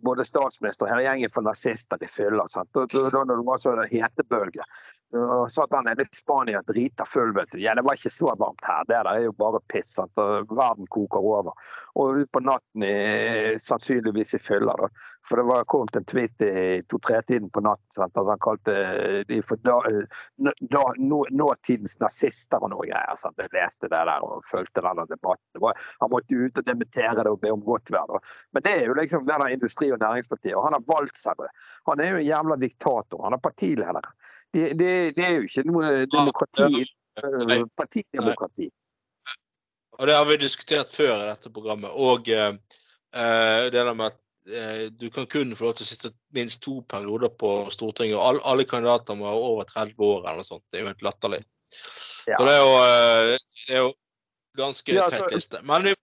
[0.00, 2.46] både statsminister og hele gjengen for nazister i fylla.
[2.48, 4.64] og, da, når det var så hetebølge.
[5.12, 7.58] Og satt han nede i Spania drita full, vet du.
[7.60, 8.84] Ja, det var ikke så varmt her.
[8.88, 9.92] Det der er jo bare piss.
[9.98, 10.16] Sant?
[10.16, 11.52] Verden koker over.
[12.00, 14.88] Og utpå natten i, sannsynligvis i fylla, da.
[15.28, 18.16] For det var kommet en tweet i to-tre-tiden på natten sant?
[18.16, 18.76] at han kalte
[19.28, 19.76] de for da,
[20.72, 23.20] da, nå, nåtidens nazister og noe greier.
[23.20, 23.36] Sant?
[23.42, 25.60] Jeg leste det der og fulgte denne debatten.
[25.60, 28.16] Var, han måtte ut og dementere det og be om godt vær.
[28.56, 30.54] Men det er jo liksom denne Industri- og Næringspartiet.
[30.56, 31.50] Og han har valgt seg det.
[31.90, 33.24] Han er jo en jævla diktator.
[33.26, 34.10] Han er partileder.
[34.52, 36.84] Det, det, det er jo ikke noe demokrati.
[37.20, 38.70] Eh, partidemokrati.
[39.98, 41.92] Og det har vi diskutert før i dette programmet.
[41.92, 42.52] Og uh,
[43.68, 46.80] det der med at uh, du kan kun få lov til å sitte minst to
[46.88, 48.16] perioder på Stortinget.
[48.16, 50.64] Og alle, alle kandidater må ha over 30 år eller noe sånt.
[50.70, 51.42] Det er jo helt latterlig.
[52.30, 52.38] Ja.
[52.38, 53.92] Så det er, jo, uh, det er jo
[54.58, 55.60] ganske ja, liste.
[55.68, 55.94] Men vi,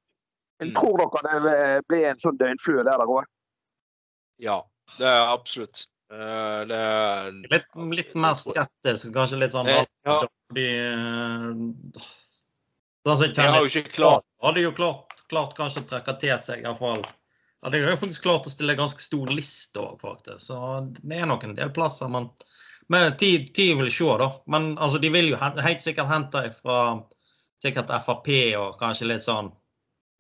[0.59, 0.73] mm.
[0.75, 3.23] Tror dere det blir en sånn døgnflue der òg?
[4.43, 4.59] Ja,
[4.97, 5.85] det er absolutt.
[6.09, 9.83] Uh, det er litt, litt, mer skeptisk, kanskje litt sånn ja.
[10.49, 10.63] fordi
[13.05, 16.63] sånn De har jo ikke klart Hadde jo klart, klart kanskje å trekke til seg,
[16.65, 17.03] iallfall.
[17.61, 20.41] Hadde jo faktisk klart å stille ganske stor liste òg, faktisk.
[20.47, 20.57] Så
[20.97, 22.09] det er nok en del plasser.
[22.11, 22.29] Men,
[22.87, 24.29] men tid, tid, vil se, da.
[24.49, 26.79] Men altså, de vil jo helt sikkert hente fra
[27.59, 28.29] sikkert Frp
[28.61, 29.51] og kanskje litt sånn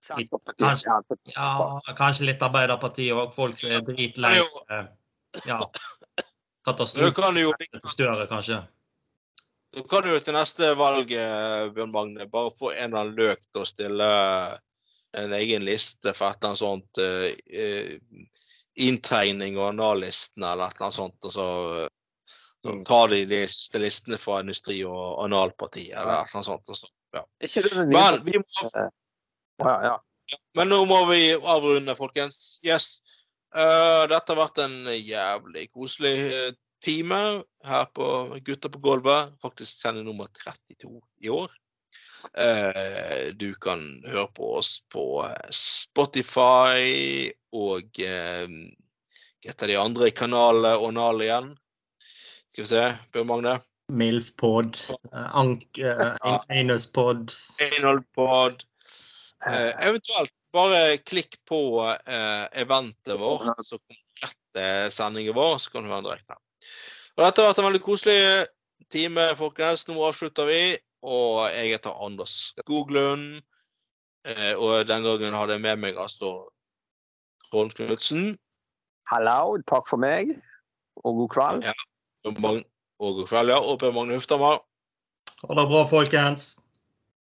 [0.07, 0.97] kanskje,
[1.35, 1.49] ja,
[1.97, 3.33] kanskje litt Arbeiderpartiet òg.
[3.35, 4.35] Folk som er dritlei
[5.45, 5.59] ja,
[6.65, 7.33] katastrofe
[7.85, 8.63] større, kanskje.
[9.73, 13.43] Så kan du til neste valg, eh, Bjørn Magne, bare få en eller annen løk
[13.51, 14.09] til å stille
[15.17, 17.29] en egen liste for et eller annet sånt uh,
[18.79, 21.25] inntegning og anallisten eller et eller annet sånt.
[21.25, 21.47] Og så,
[22.61, 22.83] så mm.
[22.85, 26.69] tar de de siste listene fra Industri- og Analpartiet eller et eller annet sånt.
[26.69, 27.25] Og så, ja.
[27.89, 28.89] Men, vi må,
[29.59, 29.95] ja, ja.
[30.57, 32.59] Men nå må vi avrunde, folkens.
[32.65, 32.99] Yes.
[33.55, 36.51] Uh, dette har vært en jævlig koselig uh,
[36.85, 37.17] time
[37.65, 38.05] her på
[38.45, 39.33] Gutta på gulvet.
[39.41, 41.49] Faktisk sending nummer 32 i år.
[42.35, 45.23] Uh, du kan høre på oss på
[45.55, 51.53] Spotify og et av de andre kanalene og Nal igjen.
[52.51, 53.55] Skal vi se, Bjørn Magne?
[53.89, 54.77] Milfpod,
[55.15, 57.33] Ank, Anal Einolpod.
[59.45, 65.91] Uh, eventuelt bare klikk på eh, eventet vårt, så kommer sendingen vår, så kan du
[65.91, 66.35] høre direkte.
[67.15, 68.21] Og dette har vært en veldig koselig
[68.91, 69.85] time, folkens.
[69.87, 70.61] Nå avslutter vi.
[71.05, 73.41] Og jeg heter Anders Skoglund.
[74.27, 76.49] Eh, og den gangen hadde jeg med meg Astor
[77.49, 78.33] Trond Knutsen.
[79.09, 80.35] Hallo, takk for meg.
[81.03, 81.69] Og god kveld.
[81.69, 81.75] Ja,
[82.27, 82.41] og
[83.15, 83.59] god kveld, ja.
[83.59, 84.59] Og Per Magne Huftammer.
[85.45, 86.51] Ha det bra, folkens.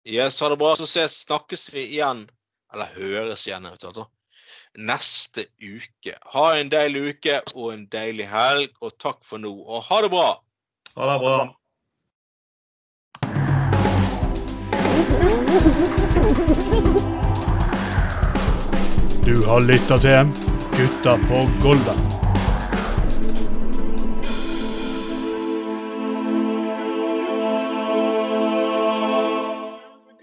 [0.04, 0.76] Yes, ha det bra.
[0.76, 2.26] Så ses, snakkes vi igjen
[2.72, 4.08] eller høres igjen eventuelt,
[4.78, 6.16] neste uke.
[6.34, 9.52] Ha en deilig uke og en deilig helg, og takk for nå.
[9.52, 10.30] Og ha det bra!
[10.96, 11.36] Ha det bra.
[19.22, 20.34] Du har lytta til
[20.74, 22.21] Gutta på Golda.